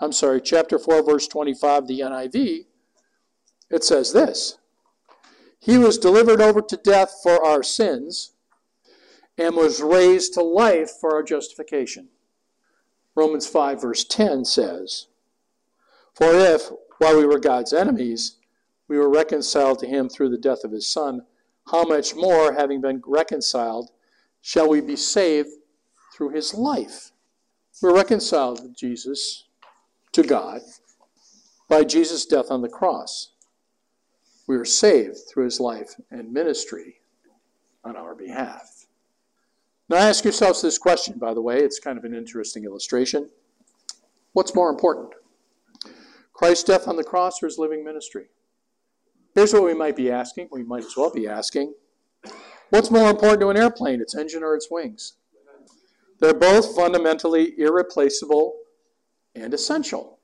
I'm 0.01 0.13
sorry, 0.13 0.41
chapter 0.41 0.79
4, 0.79 1.03
verse 1.05 1.29
25, 1.29 1.87
the 1.87 2.01
NIV, 2.01 2.67
it 3.71 3.85
says 3.85 4.13
this 4.13 4.59
He 5.61 5.79
was 5.79 5.99
delivered 5.99 6.41
over 6.41 6.61
to 6.61 6.77
death 6.77 7.15
for 7.23 7.45
our 7.45 7.63
sins 7.63 8.33
and 9.39 9.55
was 9.55 9.81
raised 9.81 10.35
to 10.35 10.43
life 10.43 10.91
for 11.01 11.15
our 11.15 11.23
justification. 11.23 12.09
Romans 13.17 13.47
5, 13.47 13.81
verse 13.81 14.05
10 14.05 14.45
says, 14.45 15.07
For 16.15 16.35
if, 16.35 16.71
while 16.99 17.17
we 17.17 17.25
were 17.25 17.41
God's 17.41 17.73
enemies, 17.73 18.37
we 18.89 18.99
were 18.99 19.09
reconciled 19.09 19.79
to 19.81 19.87
him 19.87 20.09
through 20.09 20.29
the 20.29 20.39
death 20.39 20.65
of 20.65 20.71
his 20.71 20.87
Son, 20.87 21.23
how 21.73 21.85
much 21.85 22.15
more, 22.15 22.53
having 22.53 22.81
been 22.83 23.03
reconciled, 23.07 23.91
shall 24.43 24.69
we 24.69 24.81
be 24.81 24.97
saved 24.97 25.49
through 26.15 26.29
his 26.29 26.55
life. 26.55 27.11
We're 27.83 27.95
reconciled 27.95 28.63
with 28.63 28.77
Jesus 28.77 29.45
to 30.13 30.23
God 30.23 30.61
by 31.69 31.85
Jesus' 31.85 32.27
death 32.27 32.51
on 32.51 32.63
the 32.63 32.69
cross. 32.69 33.33
We 34.47 34.57
are 34.57 34.65
saved 34.65 35.19
through 35.29 35.45
his 35.45 35.59
life 35.59 35.95
and 36.11 36.33
ministry 36.33 37.01
on 37.83 37.97
our 37.97 38.15
behalf. 38.15 38.76
Now, 39.89 39.99
ask 39.99 40.25
yourselves 40.25 40.63
this 40.63 40.79
question, 40.79 41.19
by 41.19 41.33
the 41.33 41.41
way. 41.41 41.59
It's 41.61 41.79
kind 41.79 41.97
of 41.97 42.05
an 42.05 42.15
interesting 42.15 42.65
illustration. 42.65 43.31
What's 44.33 44.55
more 44.55 44.71
important? 44.71 45.15
Christ's 46.33 46.65
death 46.65 46.89
on 46.89 46.97
the 46.97 47.05
cross 47.05 47.43
or 47.43 47.47
his 47.47 47.59
living 47.59 47.85
ministry? 47.85 48.27
Here's 49.35 49.53
what 49.53 49.65
we 49.65 49.75
might 49.75 49.97
be 49.97 50.11
asking. 50.11 50.49
We 50.51 50.65
might 50.65 50.85
as 50.85 50.97
well 50.97 51.13
be 51.13 51.29
asking 51.29 51.75
What's 52.71 52.91
more 52.91 53.09
important 53.09 53.41
to 53.41 53.51
an 53.51 53.57
airplane, 53.57 54.01
its 54.01 54.17
engine 54.17 54.43
or 54.43 54.57
its 54.57 54.69
wings? 54.71 55.15
They're 56.19 56.35
both 56.35 56.75
fundamentally 56.75 57.55
irreplaceable 57.59 58.55
and 59.35 59.55
essential. 59.55 60.19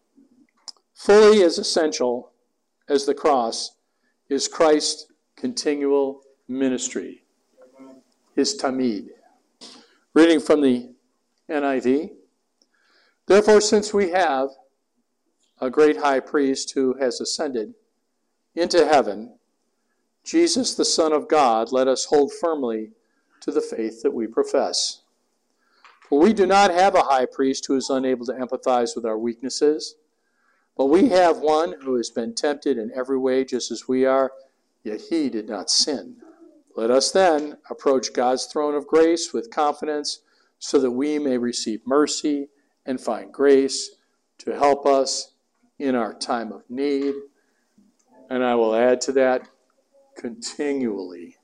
Fully 0.95 1.43
as 1.43 1.59
essential 1.59 2.33
as 2.89 3.07
the 3.07 3.15
cross 3.15 3.77
is 4.29 4.49
Christ's 4.49 5.07
continual 5.37 6.23
ministry, 6.49 7.23
his 8.35 8.61
tamid. 8.61 9.09
Reading 10.15 10.41
from 10.41 10.61
the 10.61 10.91
NIV. 11.49 12.11
Therefore, 13.27 13.63
since 13.63 13.95
we 13.95 14.11
have 14.11 14.51
a 15.59 15.71
great 15.71 15.97
high 15.97 16.21
priest 16.21 16.73
who 16.75 16.99
has 17.01 17.19
ascended 17.19 17.73
into 18.55 18.87
heaven, 18.87 19.39
Jesus, 20.23 20.75
the 20.75 20.85
Son 20.85 21.15
of 21.15 21.29
God, 21.29 21.73
let 21.73 21.89
us 21.89 22.05
hold 22.05 22.31
firmly 22.31 22.91
to 23.41 23.51
the 23.51 23.63
faith 23.63 24.03
that 24.03 24.13
we 24.13 24.27
profess. 24.27 25.01
For 26.11 26.19
we 26.19 26.35
do 26.35 26.45
not 26.45 26.71
have 26.71 26.95
a 26.95 27.05
high 27.05 27.27
priest 27.27 27.65
who 27.67 27.77
is 27.77 27.89
unable 27.89 28.27
to 28.27 28.33
empathize 28.33 28.95
with 28.95 29.07
our 29.07 29.19
weaknesses, 29.19 29.95
but 30.77 30.87
we 30.87 31.09
have 31.09 31.39
one 31.39 31.77
who 31.81 31.97
has 31.97 32.11
been 32.11 32.35
tempted 32.35 32.77
in 32.77 32.93
every 32.95 33.19
way 33.19 33.47
just 33.47 33.71
as 33.71 33.89
we 33.89 34.05
are, 34.05 34.33
yet 34.85 35.01
he 35.09 35.31
did 35.31 35.49
not 35.49 35.71
sin. 35.71 36.17
Let 36.75 36.91
us 36.91 37.11
then 37.11 37.59
approach 37.71 38.13
God's 38.13 38.47
throne 38.47 38.75
of 38.75 38.87
grace 38.87 39.33
with 39.33 39.51
confidence 39.51 40.21
so 40.59 40.79
that 40.79 40.91
we 40.91 41.19
may 41.19 41.37
receive 41.37 41.81
mercy 41.87 42.49
and 42.87 43.01
find 43.01 43.33
grace 43.33 43.91
to 44.39 44.57
help 44.57 44.87
us 44.87 45.33
in 45.79 45.95
our 45.95 46.15
time 46.15 46.53
of 46.53 46.63
need. 46.69 47.15
And 48.31 48.43
I 48.43 48.55
will 48.55 48.75
add 48.75 49.01
to 49.03 49.13
that 49.13 49.49
continually. 50.17 51.37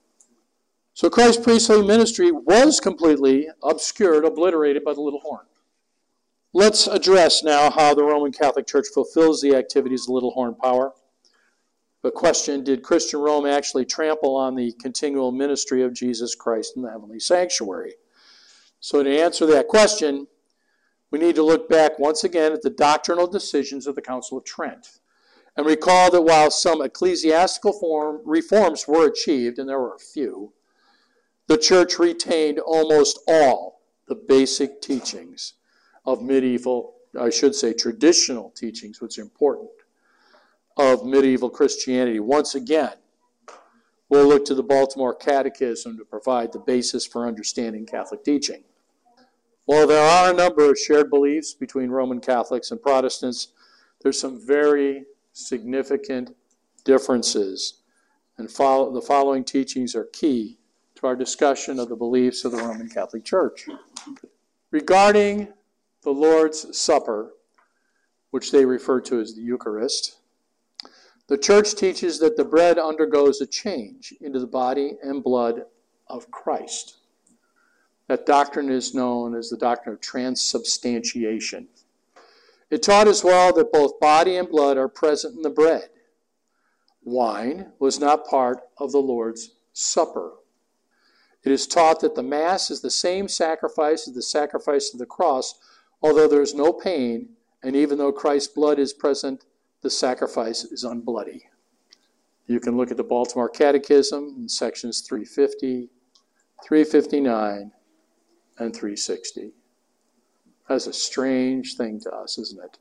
So 0.94 1.10
Christ's 1.10 1.42
priestly 1.42 1.86
ministry 1.86 2.32
was 2.32 2.80
completely 2.80 3.48
obscured, 3.62 4.24
obliterated 4.24 4.84
by 4.84 4.94
the 4.94 5.00
little 5.00 5.20
horn. 5.20 5.46
Let's 6.54 6.86
address 6.86 7.44
now 7.44 7.70
how 7.70 7.94
the 7.94 8.02
Roman 8.02 8.32
Catholic 8.32 8.66
Church 8.66 8.86
fulfills 8.92 9.42
the 9.42 9.54
activities 9.54 10.02
of 10.02 10.06
the 10.06 10.12
little 10.14 10.30
horn 10.30 10.54
power. 10.54 10.92
The 12.02 12.10
question 12.10 12.62
Did 12.62 12.82
Christian 12.82 13.20
Rome 13.20 13.46
actually 13.46 13.84
trample 13.84 14.36
on 14.36 14.54
the 14.54 14.72
continual 14.80 15.32
ministry 15.32 15.82
of 15.82 15.92
Jesus 15.92 16.34
Christ 16.34 16.76
in 16.76 16.82
the 16.82 16.90
heavenly 16.90 17.18
sanctuary? 17.18 17.94
So, 18.80 19.02
to 19.02 19.20
answer 19.20 19.46
that 19.46 19.66
question, 19.66 20.28
we 21.10 21.18
need 21.18 21.34
to 21.34 21.42
look 21.42 21.68
back 21.68 21.98
once 21.98 22.22
again 22.22 22.52
at 22.52 22.62
the 22.62 22.70
doctrinal 22.70 23.26
decisions 23.26 23.86
of 23.86 23.94
the 23.94 24.02
Council 24.02 24.38
of 24.38 24.44
Trent. 24.44 25.00
And 25.56 25.66
recall 25.66 26.10
that 26.12 26.22
while 26.22 26.52
some 26.52 26.82
ecclesiastical 26.82 27.72
form, 27.72 28.20
reforms 28.24 28.86
were 28.86 29.08
achieved, 29.08 29.58
and 29.58 29.68
there 29.68 29.80
were 29.80 29.94
a 29.94 29.98
few, 29.98 30.52
the 31.48 31.58
church 31.58 31.98
retained 31.98 32.60
almost 32.60 33.18
all 33.26 33.80
the 34.06 34.14
basic 34.14 34.80
teachings 34.80 35.54
of 36.04 36.22
medieval, 36.22 36.94
I 37.18 37.30
should 37.30 37.56
say 37.56 37.72
traditional 37.72 38.50
teachings, 38.50 39.00
which 39.00 39.18
is 39.18 39.24
important, 39.24 39.70
of 40.78 41.04
medieval 41.04 41.50
Christianity. 41.50 42.20
Once 42.20 42.54
again, 42.54 42.92
We'll 44.08 44.26
look 44.26 44.46
to 44.46 44.54
the 44.54 44.62
Baltimore 44.62 45.14
Catechism 45.14 45.98
to 45.98 46.04
provide 46.04 46.52
the 46.52 46.60
basis 46.60 47.04
for 47.04 47.26
understanding 47.26 47.84
Catholic 47.84 48.24
teaching. 48.24 48.64
While 49.66 49.86
there 49.86 50.02
are 50.02 50.30
a 50.30 50.36
number 50.36 50.70
of 50.70 50.78
shared 50.78 51.10
beliefs 51.10 51.52
between 51.52 51.90
Roman 51.90 52.20
Catholics 52.20 52.70
and 52.70 52.80
Protestants, 52.80 53.48
there's 54.00 54.18
some 54.18 54.40
very 54.46 55.04
significant 55.34 56.34
differences, 56.84 57.82
and 58.38 58.50
follow, 58.50 58.90
the 58.94 59.02
following 59.02 59.44
teachings 59.44 59.94
are 59.94 60.06
key 60.06 60.58
to 60.94 61.06
our 61.06 61.14
discussion 61.14 61.78
of 61.78 61.90
the 61.90 61.96
beliefs 61.96 62.46
of 62.46 62.52
the 62.52 62.58
Roman 62.58 62.88
Catholic 62.88 63.24
Church. 63.24 63.66
Regarding 64.70 65.48
the 66.02 66.10
Lord's 66.10 66.78
Supper, 66.78 67.34
which 68.30 68.52
they 68.52 68.64
refer 68.64 69.02
to 69.02 69.20
as 69.20 69.34
the 69.34 69.42
Eucharist, 69.42 70.17
the 71.28 71.38
church 71.38 71.74
teaches 71.74 72.18
that 72.18 72.36
the 72.36 72.44
bread 72.44 72.78
undergoes 72.78 73.40
a 73.40 73.46
change 73.46 74.14
into 74.20 74.40
the 74.40 74.46
body 74.46 74.96
and 75.02 75.22
blood 75.22 75.64
of 76.08 76.30
Christ. 76.30 76.96
That 78.08 78.24
doctrine 78.24 78.70
is 78.70 78.94
known 78.94 79.34
as 79.34 79.50
the 79.50 79.58
doctrine 79.58 79.94
of 79.94 80.00
transubstantiation. 80.00 81.68
It 82.70 82.82
taught 82.82 83.08
as 83.08 83.22
well 83.22 83.52
that 83.52 83.72
both 83.72 84.00
body 84.00 84.36
and 84.36 84.48
blood 84.48 84.78
are 84.78 84.88
present 84.88 85.36
in 85.36 85.42
the 85.42 85.50
bread. 85.50 85.90
Wine 87.04 87.72
was 87.78 88.00
not 88.00 88.26
part 88.26 88.60
of 88.78 88.92
the 88.92 88.98
Lord's 88.98 89.52
Supper. 89.74 90.32
It 91.44 91.52
is 91.52 91.66
taught 91.66 92.00
that 92.00 92.14
the 92.14 92.22
Mass 92.22 92.70
is 92.70 92.80
the 92.80 92.90
same 92.90 93.28
sacrifice 93.28 94.08
as 94.08 94.14
the 94.14 94.22
sacrifice 94.22 94.92
of 94.92 94.98
the 94.98 95.06
cross, 95.06 95.54
although 96.02 96.28
there 96.28 96.42
is 96.42 96.54
no 96.54 96.72
pain, 96.72 97.30
and 97.62 97.76
even 97.76 97.98
though 97.98 98.12
Christ's 98.12 98.52
blood 98.52 98.78
is 98.78 98.92
present, 98.92 99.44
the 99.82 99.90
sacrifice 99.90 100.64
is 100.64 100.84
unbloody. 100.84 101.42
You 102.46 102.60
can 102.60 102.76
look 102.76 102.90
at 102.90 102.96
the 102.96 103.04
Baltimore 103.04 103.48
Catechism 103.48 104.36
in 104.38 104.48
sections 104.48 105.02
350, 105.02 105.90
359, 106.64 107.72
and 108.58 108.74
360. 108.74 109.52
That's 110.68 110.86
a 110.86 110.92
strange 110.92 111.76
thing 111.76 112.00
to 112.00 112.10
us, 112.10 112.38
isn't 112.38 112.60
it? 112.62 112.78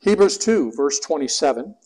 Hebrews 0.00 0.38
2, 0.38 0.72
verse 0.72 0.98
27, 1.00 1.76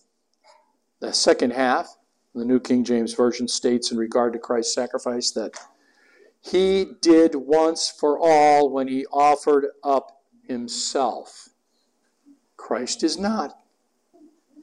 the 1.01 1.13
second 1.13 1.53
half, 1.53 1.97
the 2.35 2.45
New 2.45 2.61
King 2.61 2.85
James 2.85 3.15
Version 3.15 3.47
states 3.47 3.93
in 3.93 3.99
regard 3.99 4.33
to 4.33 4.39
Christ's 4.39 4.75
sacrifice 4.75 5.31
that 5.33 5.53
he 6.41 6.87
did 7.01 7.35
once 7.35 7.91
for 7.91 8.19
all 8.19 8.71
when 8.71 8.89
he 8.89 9.05
offered 9.07 9.67
up 9.83 10.23
himself. 10.43 11.49
Christ 12.57 13.03
is 13.03 13.19
not 13.19 13.59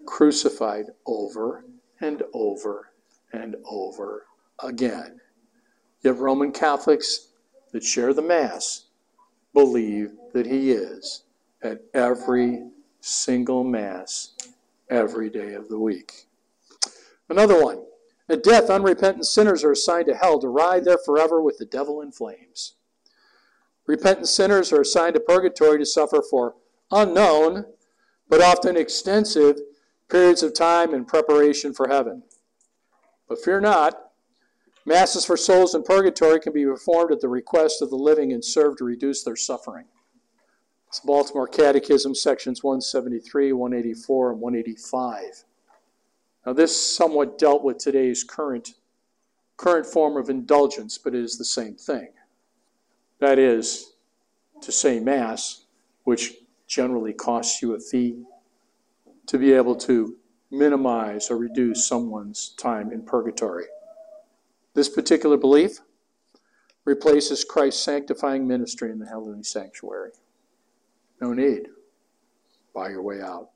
crucified 0.06 0.86
over 1.06 1.66
and 2.02 2.24
over 2.34 2.92
and 3.32 3.56
over 3.66 4.26
again. 4.60 5.20
Yet 6.02 6.18
Roman 6.18 6.52
Catholics 6.52 7.30
that 7.72 7.84
share 7.84 8.14
the 8.14 8.22
Mass 8.22 8.86
believe 9.54 10.12
that 10.34 10.46
he 10.46 10.72
is 10.72 11.24
at 11.62 11.82
every 11.94 12.64
single 13.00 13.64
Mass 13.64 14.36
every 14.90 15.30
day 15.30 15.54
of 15.54 15.70
the 15.70 15.80
week. 15.80 16.28
Another 17.30 17.64
one. 17.64 17.84
At 18.30 18.44
death, 18.44 18.70
unrepentant 18.70 19.26
sinners 19.26 19.64
are 19.64 19.72
assigned 19.72 20.08
to 20.08 20.16
hell 20.16 20.40
to 20.40 20.48
ride 20.48 20.86
there 20.86 20.98
forever 20.98 21.42
with 21.42 21.58
the 21.58 21.66
devil 21.66 22.02
in 22.02 22.12
flames. 22.12 22.76
Repentant 23.86 24.30
sinners 24.30 24.72
are 24.72 24.82
assigned 24.82 25.16
to 25.16 25.20
purgatory 25.20 25.78
to 25.78 25.86
suffer 25.86 26.22
for 26.30 26.56
unknown, 26.92 27.66
but 28.30 28.42
often 28.42 28.78
extensive 28.78 29.58
periods 30.10 30.44
of 30.44 30.54
time 30.54 30.94
in 30.94 31.06
preparation 31.06 31.74
for 31.74 31.88
heaven. 31.88 32.24
But 33.28 33.44
fear 33.44 33.60
not, 33.62 34.12
masses 34.86 35.26
for 35.26 35.38
souls 35.38 35.76
in 35.76 35.84
purgatory 35.84 36.40
can 36.40 36.54
be 36.54 36.66
performed 36.66 37.12
at 37.12 37.22
the 37.22 37.30
request 37.30 37.82
of 37.82 37.90
the 37.90 37.96
living 37.96 38.34
and 38.34 38.44
serve 38.44 38.78
to 38.78 38.84
reduce 38.84 39.24
their 39.24 39.36
suffering. 39.36 39.86
It's 40.88 41.00
Baltimore 41.00 41.48
Catechism, 41.48 42.14
sections 42.14 42.64
173, 42.64 43.54
184, 43.54 44.32
and 44.34 44.40
185. 44.42 45.46
Now, 46.46 46.54
this 46.54 46.96
somewhat 46.96 47.40
dealt 47.40 47.64
with 47.64 47.80
today's 47.80 48.24
current, 48.24 48.76
current 49.58 49.88
form 49.88 50.18
of 50.18 50.30
indulgence, 50.30 50.98
but 50.98 51.16
it 51.16 51.24
is 51.24 51.38
the 51.38 51.46
same 51.46 51.76
thing. 51.76 52.10
That 53.20 53.40
is, 53.40 53.94
to 54.62 54.72
say 54.72 55.00
Mass, 55.00 55.66
which 56.04 56.36
generally 56.68 57.14
costs 57.14 57.62
you 57.62 57.74
a 57.74 57.80
fee, 57.80 58.24
to 59.28 59.38
be 59.38 59.54
able 59.54 59.76
to 59.76 60.18
minimize 60.52 61.32
or 61.32 61.38
reduce 61.38 61.88
someone's 61.88 62.54
time 62.58 62.92
in 62.92 63.04
purgatory. 63.04 63.66
This 64.74 64.90
particular 64.90 65.38
belief 65.38 65.80
replaces 66.86 67.44
Christ's 67.44 67.84
sanctifying 67.84 68.48
ministry 68.48 68.92
in 68.92 69.00
the 69.00 69.08
heavenly 69.08 69.44
sanctuary. 69.44 70.12
No 71.22 71.34
need. 71.34 71.68
Buy 72.74 72.90
your 72.90 73.02
way 73.02 73.22
out. 73.22 73.50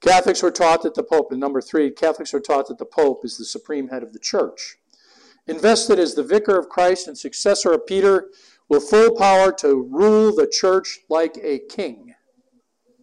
Catholics 0.00 0.42
were 0.42 0.50
taught 0.50 0.82
that 0.82 0.94
the 0.94 1.02
Pope, 1.02 1.32
and 1.32 1.40
number 1.40 1.60
three, 1.60 1.90
Catholics 1.90 2.32
are 2.32 2.40
taught 2.40 2.68
that 2.68 2.78
the 2.78 2.84
Pope 2.84 3.24
is 3.24 3.36
the 3.36 3.44
supreme 3.44 3.88
head 3.88 4.02
of 4.02 4.12
the 4.12 4.18
church. 4.18 4.76
Invested 5.46 5.98
as 5.98 6.14
the 6.14 6.22
vicar 6.22 6.58
of 6.58 6.68
Christ 6.68 7.08
and 7.08 7.18
successor 7.18 7.72
of 7.72 7.86
Peter, 7.86 8.28
with 8.68 8.88
full 8.88 9.16
power 9.16 9.50
to 9.52 9.88
rule 9.90 10.34
the 10.34 10.46
church 10.46 11.00
like 11.08 11.38
a 11.42 11.60
king. 11.70 12.14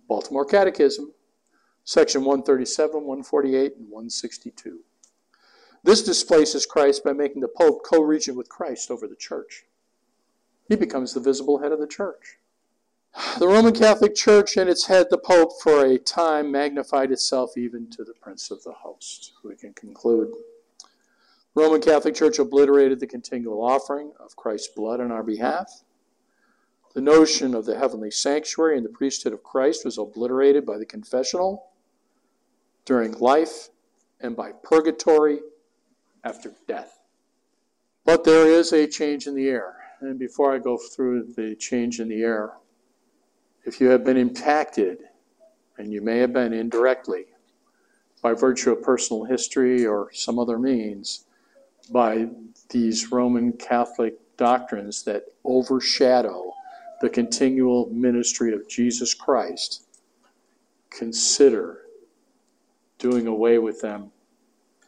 Baltimore 0.08 0.46
Catechism, 0.46 1.12
section 1.86 2.22
137, 2.22 2.96
148, 2.96 3.78
and 3.78 3.90
162. 3.90 4.80
This 5.84 6.02
displaces 6.02 6.66
Christ 6.66 7.04
by 7.04 7.14
making 7.14 7.42
the 7.42 7.48
Pope 7.48 7.84
co 7.86 8.02
regent 8.02 8.36
with 8.36 8.50
Christ 8.50 8.90
over 8.90 9.08
the 9.08 9.16
church. 9.16 9.66
He 10.68 10.76
becomes 10.76 11.14
the 11.14 11.20
visible 11.20 11.60
head 11.60 11.72
of 11.72 11.80
the 11.80 11.88
church. 11.88 12.40
The 13.38 13.48
Roman 13.48 13.74
Catholic 13.74 14.16
Church 14.16 14.58
and 14.58 14.68
its 14.68 14.88
head, 14.88 15.08
the 15.10 15.20
Pope, 15.20 15.52
for 15.62 15.86
a 15.86 16.00
time 16.00 16.52
magnified 16.52 17.12
itself 17.12 17.56
even 17.56 17.90
to 17.92 18.04
the 18.04 18.16
Prince 18.16 18.50
of 18.50 18.64
the 18.64 18.74
Host. 18.74 19.34
We 19.44 19.56
can 19.56 19.74
conclude. 19.74 20.34
The 21.54 21.62
Roman 21.62 21.82
Catholic 21.82 22.16
Church 22.16 22.40
obliterated 22.40 23.00
the 23.00 23.08
continual 23.08 23.64
offering 23.64 24.12
of 24.20 24.36
Christ's 24.36 24.74
blood 24.76 25.00
on 25.00 25.12
our 25.12 25.24
behalf. 25.24 25.84
The 26.96 27.02
notion 27.02 27.54
of 27.54 27.66
the 27.66 27.78
heavenly 27.78 28.10
sanctuary 28.10 28.76
and 28.76 28.86
the 28.86 28.90
priesthood 28.90 29.34
of 29.34 29.44
Christ 29.44 29.86
was 29.86 29.98
obliterated 29.98 30.66
by 30.66 30.78
the 30.78 30.86
confessional 30.86 31.68
during 32.86 33.14
life 33.14 33.70
and 34.22 34.36
by 34.36 34.52
purgatory 34.64 35.40
after 36.24 36.54
death. 36.68 37.00
But 38.06 38.24
there 38.24 38.48
is 38.48 38.72
a 38.72 38.88
change 38.88 39.28
in 39.28 39.36
the 39.36 39.50
air. 39.50 39.76
And 40.02 40.20
before 40.20 40.54
I 40.54 40.60
go 40.60 40.78
through 40.78 41.34
the 41.36 41.56
change 41.56 42.00
in 42.00 42.08
the 42.08 42.22
air, 42.22 42.54
if 43.66 43.82
you 43.82 43.88
have 43.88 44.04
been 44.04 44.18
impacted, 44.18 45.00
and 45.78 45.92
you 45.92 46.02
may 46.02 46.20
have 46.20 46.32
been 46.32 46.54
indirectly, 46.54 47.26
by 48.22 48.34
virtue 48.34 48.72
of 48.72 48.82
personal 48.82 49.24
history 49.24 49.86
or 49.86 50.12
some 50.14 50.38
other 50.38 50.60
means, 50.60 51.26
by 51.92 52.28
these 52.70 53.12
Roman 53.12 53.54
Catholic 53.54 54.16
doctrines 54.38 55.04
that 55.04 55.24
overshadow 55.44 56.54
the 57.02 57.10
continual 57.10 57.90
ministry 57.92 58.54
of 58.54 58.68
Jesus 58.68 59.14
Christ, 59.14 59.84
consider 60.90 61.85
doing 62.98 63.28
away 63.28 63.58
with 63.58 63.82
them, 63.82 64.12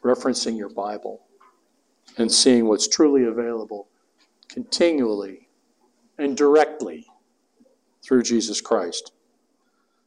referencing 0.02 0.56
your 0.56 0.70
Bible, 0.70 1.22
and 2.16 2.30
seeing 2.30 2.66
what's 2.66 2.88
truly 2.88 3.24
available 3.24 3.88
continually 4.48 5.48
and 6.18 6.36
directly 6.36 7.06
through 8.02 8.22
Jesus 8.22 8.60
Christ. 8.60 9.12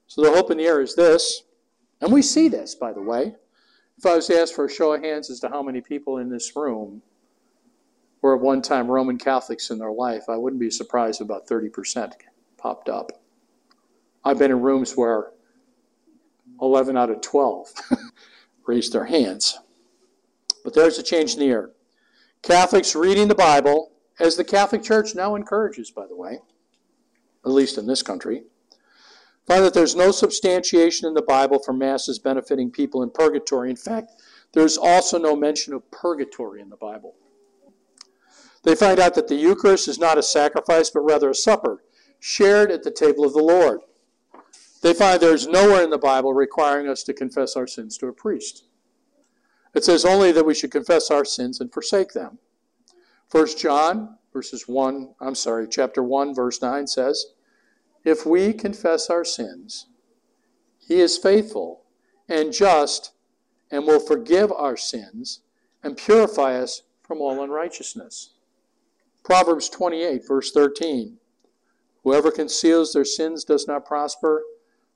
So 0.08 0.22
the 0.22 0.32
hope 0.32 0.52
in 0.52 0.58
the 0.58 0.66
air 0.66 0.82
is 0.82 0.96
this, 0.96 1.44
and 2.02 2.12
we 2.12 2.22
see 2.22 2.48
this, 2.50 2.76
by 2.76 2.92
the 2.92 3.02
way. 3.02 3.36
If 3.98 4.06
I 4.06 4.16
was 4.16 4.28
to 4.28 4.40
ask 4.40 4.54
for 4.54 4.66
a 4.66 4.70
show 4.70 4.94
of 4.94 5.04
hands 5.04 5.30
as 5.30 5.40
to 5.42 5.50
how 5.50 5.62
many 5.62 5.80
people 5.80 6.18
in 6.18 6.30
this 6.30 6.56
room 6.56 7.02
were 8.22 8.36
at 8.36 8.42
one 8.42 8.62
time 8.62 8.90
Roman 8.90 9.18
Catholics 9.18 9.70
in 9.70 9.78
their 9.78 9.92
life, 9.92 10.24
I 10.28 10.38
wouldn't 10.38 10.60
be 10.60 10.72
surprised 10.72 11.22
about 11.22 11.48
30% 11.48 12.14
popped 12.58 12.90
up. 12.90 13.12
I've 14.24 14.40
been 14.40 14.52
in 14.52 14.62
rooms 14.62 14.94
where 14.98 15.32
11 16.62 16.96
out 16.96 17.10
of 17.10 17.22
12 17.22 17.68
raised 18.68 18.94
their 18.94 19.06
hands. 19.06 19.60
But 20.64 20.74
there's 20.74 21.00
a 21.00 21.04
change 21.04 21.34
in 21.34 21.40
the 21.40 21.48
air. 21.48 21.72
Catholics 22.44 22.96
reading 22.96 23.28
the 23.28 23.36
Bible, 23.36 23.92
as 24.20 24.36
the 24.36 24.44
Catholic 24.44 24.84
Church 24.84 25.16
now 25.16 25.36
encourages, 25.36 25.92
by 25.92 26.08
the 26.08 26.16
way, 26.16 26.40
at 27.46 27.52
least 27.52 27.78
in 27.78 27.88
this 27.88 28.04
country, 28.04 28.44
find 29.48 29.64
that 29.64 29.74
there's 29.74 29.96
no 29.96 30.12
substantiation 30.12 31.08
in 31.08 31.14
the 31.14 31.22
Bible 31.22 31.60
for 31.60 31.74
masses 31.74 32.20
benefiting 32.20 32.72
people 32.72 33.04
in 33.04 33.10
purgatory. 33.10 33.70
In 33.70 33.76
fact, 33.76 34.12
there's 34.54 34.78
also 34.78 35.18
no 35.18 35.36
mention 35.36 35.74
of 35.74 35.90
purgatory 35.92 36.62
in 36.62 36.70
the 36.70 36.78
Bible. 36.78 37.16
They 38.64 38.76
find 38.76 39.00
out 39.00 39.16
that 39.16 39.28
the 39.28 39.36
Eucharist 39.36 39.88
is 39.88 39.98
not 39.98 40.18
a 40.18 40.24
sacrifice, 40.24 40.90
but 40.92 41.02
rather 41.02 41.30
a 41.30 41.36
supper, 41.36 41.84
shared 42.20 42.72
at 42.72 42.84
the 42.84 42.92
table 42.92 43.26
of 43.26 43.34
the 43.34 43.40
Lord. 43.40 43.82
They 44.82 44.94
find 44.94 45.22
there's 45.22 45.48
nowhere 45.48 45.84
in 45.84 45.92
the 45.92 45.98
Bible 45.98 46.34
requiring 46.34 46.88
us 46.88 47.04
to 47.04 47.14
confess 47.14 47.56
our 47.56 47.68
sins 47.68 47.98
to 48.00 48.08
a 48.08 48.14
priest. 48.14 48.66
It 49.74 49.84
says 49.84 50.04
only 50.04 50.32
that 50.32 50.46
we 50.46 50.56
should 50.56 50.72
confess 50.72 51.12
our 51.12 51.24
sins 51.24 51.62
and 51.62 51.72
forsake 51.72 52.14
them. 52.14 52.40
1 53.32 53.58
John 53.58 54.18
verses 54.34 54.68
1, 54.68 55.16
I'm 55.22 55.36
sorry, 55.36 55.68
chapter 55.70 56.02
1 56.02 56.34
verse 56.34 56.62
9 56.62 56.88
says, 56.88 57.28
"If 58.04 58.26
we 58.26 58.54
confess 58.54 59.10
our 59.10 59.24
sins, 59.24 59.88
he 60.80 61.00
is 61.00 61.18
faithful 61.18 61.86
and 62.28 62.52
just 62.52 63.12
and 63.70 63.86
will 63.86 64.00
forgive 64.00 64.52
our 64.52 64.76
sins 64.76 65.42
and 65.84 65.96
purify 65.96 66.58
us 66.58 66.84
from 67.04 67.22
all 67.22 67.42
unrighteousness." 67.42 68.34
Proverbs 69.24 69.70
28 69.70 70.28
verse 70.28 70.52
13, 70.52 71.20
"Whoever 72.04 72.32
conceals 72.32 72.94
their 72.94 73.06
sins 73.06 73.44
does 73.44 73.68
not 73.68 73.86
prosper, 73.86 74.44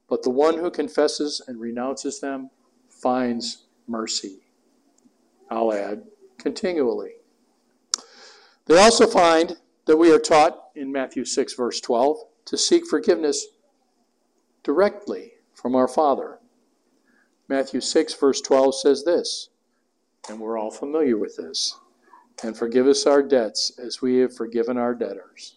but 0.08 0.24
the 0.24 0.30
one 0.30 0.58
who 0.58 0.70
confesses 0.70 1.41
and 1.48 1.60
renounces 1.60 2.20
them 2.20 2.50
finds 2.89 3.65
mercy." 3.88 4.48
I'll 5.50 5.74
add, 5.74 6.08
continually. 6.38 7.13
They 8.65 8.80
also 8.80 9.06
find 9.06 9.58
that 9.86 9.98
we 9.98 10.12
are 10.12 10.20
taught 10.20 10.70
in 10.76 10.91
Matthew 10.91 11.26
6, 11.26 11.54
verse 11.54 11.80
12, 11.80 12.18
to 12.46 12.58
seek 12.58 12.86
forgiveness 12.88 13.46
directly 14.63 15.34
from 15.54 15.76
our 15.76 15.88
Father. 15.88 16.39
Matthew 17.48 17.80
6, 17.82 18.13
verse 18.15 18.41
12 18.41 18.76
says 18.76 19.04
this, 19.04 19.50
and 20.28 20.39
we're 20.39 20.58
all 20.58 20.72
familiar 20.72 21.18
with 21.18 21.38
this 21.38 21.80
and 22.44 22.58
forgive 22.58 22.88
us 22.88 23.06
our 23.06 23.22
debts 23.22 23.72
as 23.80 24.02
we 24.02 24.18
have 24.18 24.36
forgiven 24.36 24.78
our 24.78 24.94
debtors. 24.94 25.56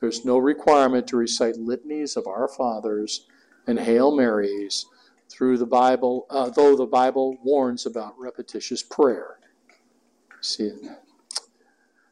There's 0.00 0.24
no 0.24 0.38
requirement 0.38 1.06
to 1.08 1.16
recite 1.16 1.56
litanies 1.56 2.16
of 2.16 2.26
our 2.26 2.48
fathers 2.48 3.26
and 3.70 3.78
Hail 3.78 4.14
Marys 4.14 4.86
through 5.30 5.56
the 5.56 5.66
Bible, 5.66 6.26
uh, 6.28 6.50
though 6.50 6.76
the 6.76 6.84
Bible 6.84 7.38
warns 7.42 7.86
about 7.86 8.18
repetitious 8.18 8.82
prayer. 8.82 9.38
See, 10.40 10.72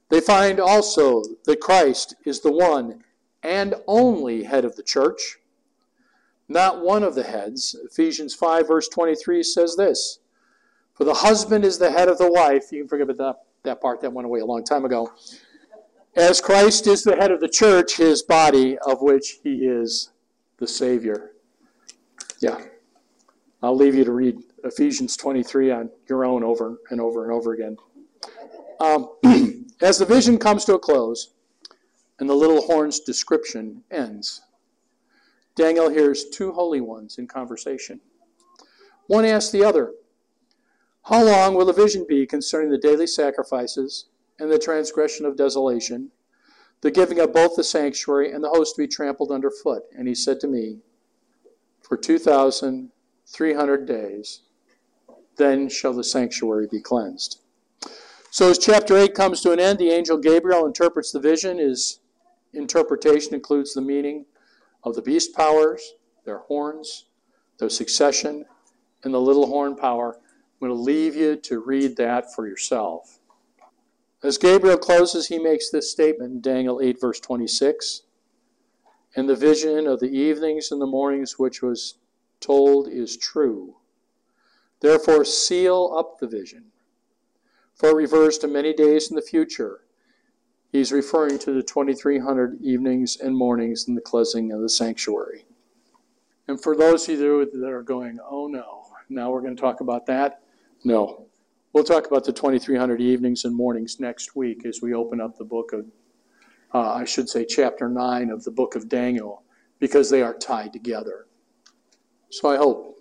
they 0.09 0.21
find 0.21 0.61
also 0.61 1.23
that 1.45 1.61
Christ 1.61 2.15
is 2.25 2.41
the 2.41 2.53
one 2.53 3.03
and 3.43 3.75
only 3.87 4.45
head 4.45 4.65
of 4.65 4.77
the 4.77 4.83
church, 4.83 5.39
not 6.49 6.81
one 6.81 7.03
of 7.03 7.15
the 7.15 7.25
heads. 7.25 7.77
Ephesians 7.85 8.35
5, 8.35 8.69
verse 8.69 8.89
23 8.89 9.43
says 9.43 9.77
this 9.77 10.21
For 10.95 11.05
the 11.05 11.15
husband 11.15 11.65
is 11.65 11.79
the 11.79 11.91
head 11.91 12.09
of 12.09 12.19
the 12.19 12.31
wife. 12.31 12.71
You 12.71 12.83
can 12.83 12.89
forget 12.89 13.11
about 13.11 13.19
that, 13.19 13.69
that 13.69 13.81
part, 13.81 14.01
that 14.01 14.13
went 14.13 14.27
away 14.27 14.41
a 14.41 14.47
long 14.47 14.65
time 14.65 14.85
ago. 14.85 15.13
As 16.17 16.41
Christ 16.41 16.87
is 16.87 17.03
the 17.03 17.17
head 17.17 17.31
of 17.31 17.41
the 17.41 17.49
church, 17.49 17.97
his 17.97 18.23
body, 18.23 18.79
of 18.79 19.03
which 19.03 19.39
he 19.43 19.67
is 19.67 20.11
the 20.59 20.67
Savior. 20.67 21.33
Yeah. 22.41 22.61
I'll 23.63 23.77
leave 23.77 23.95
you 23.95 24.05
to 24.05 24.13
read 24.13 24.37
Ephesians 24.65 25.17
23 25.17 25.71
on 25.73 25.91
your 26.09 26.25
own 26.25 26.45
over 26.45 26.79
and 26.91 27.01
over 27.01 27.25
and 27.25 27.33
over 27.33 27.53
again. 27.53 27.77
Um, 28.81 29.09
as 29.83 29.99
the 29.99 30.07
vision 30.07 30.39
comes 30.39 30.65
to 30.67 30.75
a 30.75 30.79
close 30.79 31.35
and 32.21 32.29
the 32.29 32.35
little 32.35 32.63
horn's 32.63 33.01
description 33.01 33.83
ends, 33.91 34.43
Daniel 35.57 35.89
hears 35.89 36.29
two 36.29 36.53
holy 36.53 36.81
ones 36.81 37.19
in 37.19 37.27
conversation. 37.27 38.01
One 39.09 39.25
asks 39.25 39.51
the 39.51 39.65
other, 39.65 39.93
How 41.05 41.25
long 41.25 41.55
will 41.55 41.67
the 41.67 41.73
vision 41.73 42.07
be 42.09 42.27
concerning 42.27 42.71
the 42.71 42.79
daily 42.79 43.09
sacrifices 43.09 44.07
and 44.39 44.53
the 44.53 44.59
transgression 44.59 45.27
of 45.27 45.37
desolation, 45.37 46.13
the 46.81 46.93
giving 46.93 47.19
of 47.19 47.33
both 47.33 47.57
the 47.57 47.65
sanctuary 47.65 48.31
and 48.31 48.45
the 48.45 48.51
host 48.51 48.77
to 48.77 48.83
be 48.83 48.87
trampled 48.87 49.33
underfoot? 49.33 49.83
And 49.97 50.07
he 50.07 50.15
said 50.15 50.39
to 50.41 50.47
me, 50.47 50.79
For 51.89 51.97
2,300 51.97 53.87
days, 53.87 54.43
then 55.37 55.69
shall 55.71 55.95
the 55.95 56.05
sanctuary 56.05 56.67
be 56.71 56.81
cleansed. 56.83 57.41
So 58.31 58.51
as 58.51 58.59
chapter 58.59 58.97
8 58.97 59.15
comes 59.15 59.41
to 59.41 59.53
an 59.53 59.61
end, 59.61 59.79
the 59.79 59.91
angel 59.91 60.19
Gabriel 60.19 60.67
interprets 60.67 61.13
the 61.13 61.21
vision. 61.21 61.57
His 61.57 62.01
interpretation 62.53 63.33
includes 63.35 63.73
the 63.73 63.81
meaning 63.81 64.27
of 64.85 64.95
the 64.95 65.03
beast 65.03 65.35
powers, 65.35 65.95
their 66.25 66.41
horns, 66.41 67.07
their 67.59 67.71
succession, 67.71 68.45
and 69.03 69.15
the 69.15 69.21
little 69.21 69.47
horn 69.47 69.75
power. 69.75 70.17
I'm 70.17 70.69
going 70.69 70.77
to 70.77 70.83
leave 70.83 71.17
you 71.17 71.37
to 71.37 71.61
read 71.61 71.97
that 71.97 72.35
for 72.35 72.47
yourself. 72.47 73.19
As 74.23 74.37
Gabriel 74.37 74.77
closes, 74.77 75.29
he 75.29 75.39
makes 75.39 75.71
this 75.71 75.91
statement 75.91 76.33
in 76.33 76.41
Daniel 76.41 76.81
8, 76.83 77.01
verse 77.01 77.21
26. 77.21 78.03
And 79.17 79.29
the 79.29 79.37
vision 79.37 79.87
of 79.87 80.01
the 80.01 80.11
evenings 80.11 80.71
and 80.71 80.81
the 80.81 80.87
mornings 80.87 81.39
which 81.39 81.63
was 81.63 81.99
told 82.41 82.89
is 82.89 83.17
true. 83.17 83.77
Therefore, 84.81 85.25
seal 85.25 85.95
up 85.99 86.19
the 86.21 86.29
vision 86.29 86.67
for 87.79 87.91
it 87.91 87.95
refers 87.95 88.39
to 88.39 88.49
many 88.49 88.75
days 88.75 89.09
in 89.09 89.17
the 89.17 89.23
future. 89.23 89.85
He's 90.73 90.93
referring 90.93 91.39
to 91.41 91.53
the 91.53 91.63
2300 91.63 92.61
evenings 92.61 93.17
and 93.17 93.37
mornings 93.37 93.87
in 93.89 93.95
the 93.95 94.01
cleansing 94.01 94.53
of 94.53 94.61
the 94.61 94.69
sanctuary. 94.69 95.45
And 96.49 96.61
for 96.61 96.77
those 96.77 97.09
of 97.09 97.21
you 97.21 97.49
that 97.53 97.71
are 97.71 97.83
going, 97.83 98.19
oh 98.29 98.49
no, 98.49 98.87
now 99.09 99.31
we're 99.31 99.41
going 99.41 99.57
to 99.57 99.61
talk 99.61 99.81
about 99.81 100.07
that, 100.07 100.43
no. 100.85 101.27
We'll 101.73 101.85
talk 101.85 102.07
about 102.07 102.25
the 102.25 102.33
2300 102.33 103.01
evenings 103.01 103.45
and 103.45 103.55
mornings 103.55 104.01
next 104.01 104.35
week 104.35 104.67
as 104.67 104.83
we 104.83 104.95
open 104.95 105.21
up 105.21 105.39
the 105.39 105.45
book 105.45 105.73
of, 105.73 105.87
uh, 106.75 106.93
I 106.93 107.05
should 107.05 107.29
say, 107.29 107.45
chapter 107.45 107.89
9 107.89 108.31
of 108.31 108.45
the 108.45 108.51
book 108.51 108.75
of 108.75 108.89
Daniel, 108.89 109.43
because 109.79 110.11
they 110.11 110.23
are 110.23 110.35
tied 110.35 110.73
together. 110.73 111.27
So 112.31 112.51
I 112.51 112.57
hope 112.57 112.99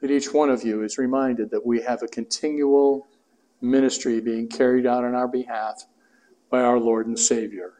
that 0.00 0.10
each 0.10 0.32
one 0.32 0.50
of 0.50 0.64
you 0.64 0.82
is 0.82 0.98
reminded 0.98 1.50
that 1.50 1.64
we 1.64 1.80
have 1.82 2.02
a 2.02 2.08
continual 2.08 3.06
ministry 3.60 4.20
being 4.20 4.48
carried 4.48 4.86
out 4.86 5.04
on 5.04 5.14
our 5.14 5.28
behalf 5.28 5.84
by 6.50 6.60
our 6.60 6.78
Lord 6.78 7.06
and 7.06 7.18
Savior. 7.18 7.72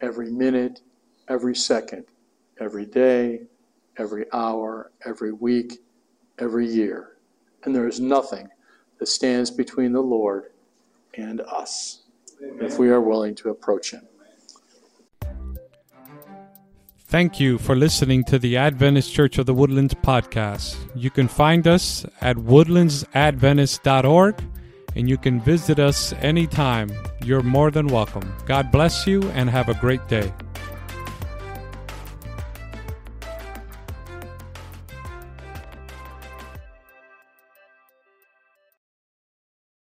Every 0.00 0.30
minute, 0.30 0.80
every 1.28 1.54
second, 1.54 2.04
every 2.60 2.86
day, 2.86 3.42
every 3.96 4.26
hour, 4.32 4.90
every 5.06 5.32
week, 5.32 5.80
every 6.38 6.66
year. 6.66 7.16
And 7.64 7.74
there 7.74 7.86
is 7.86 8.00
nothing 8.00 8.48
that 8.98 9.06
stands 9.06 9.50
between 9.50 9.92
the 9.92 10.02
Lord 10.02 10.50
and 11.16 11.40
us 11.42 12.02
Amen. 12.42 12.64
if 12.64 12.78
we 12.78 12.90
are 12.90 13.00
willing 13.00 13.34
to 13.36 13.50
approach 13.50 13.92
Him. 13.92 14.06
Thank 17.14 17.38
you 17.38 17.58
for 17.58 17.76
listening 17.76 18.24
to 18.24 18.40
the 18.40 18.56
Adventist 18.56 19.12
Church 19.12 19.38
of 19.38 19.46
the 19.46 19.54
Woodlands 19.54 19.94
podcast. 19.94 20.74
You 20.96 21.10
can 21.10 21.28
find 21.28 21.68
us 21.68 22.04
at 22.20 22.36
woodlandsadventist.org 22.36 24.44
and 24.96 25.08
you 25.08 25.16
can 25.16 25.40
visit 25.40 25.78
us 25.78 26.12
anytime. 26.14 26.90
You're 27.24 27.44
more 27.44 27.70
than 27.70 27.86
welcome. 27.86 28.34
God 28.46 28.72
bless 28.72 29.06
you 29.06 29.22
and 29.30 29.48
have 29.48 29.68
a 29.68 29.74
great 29.74 30.08
day. 30.08 30.32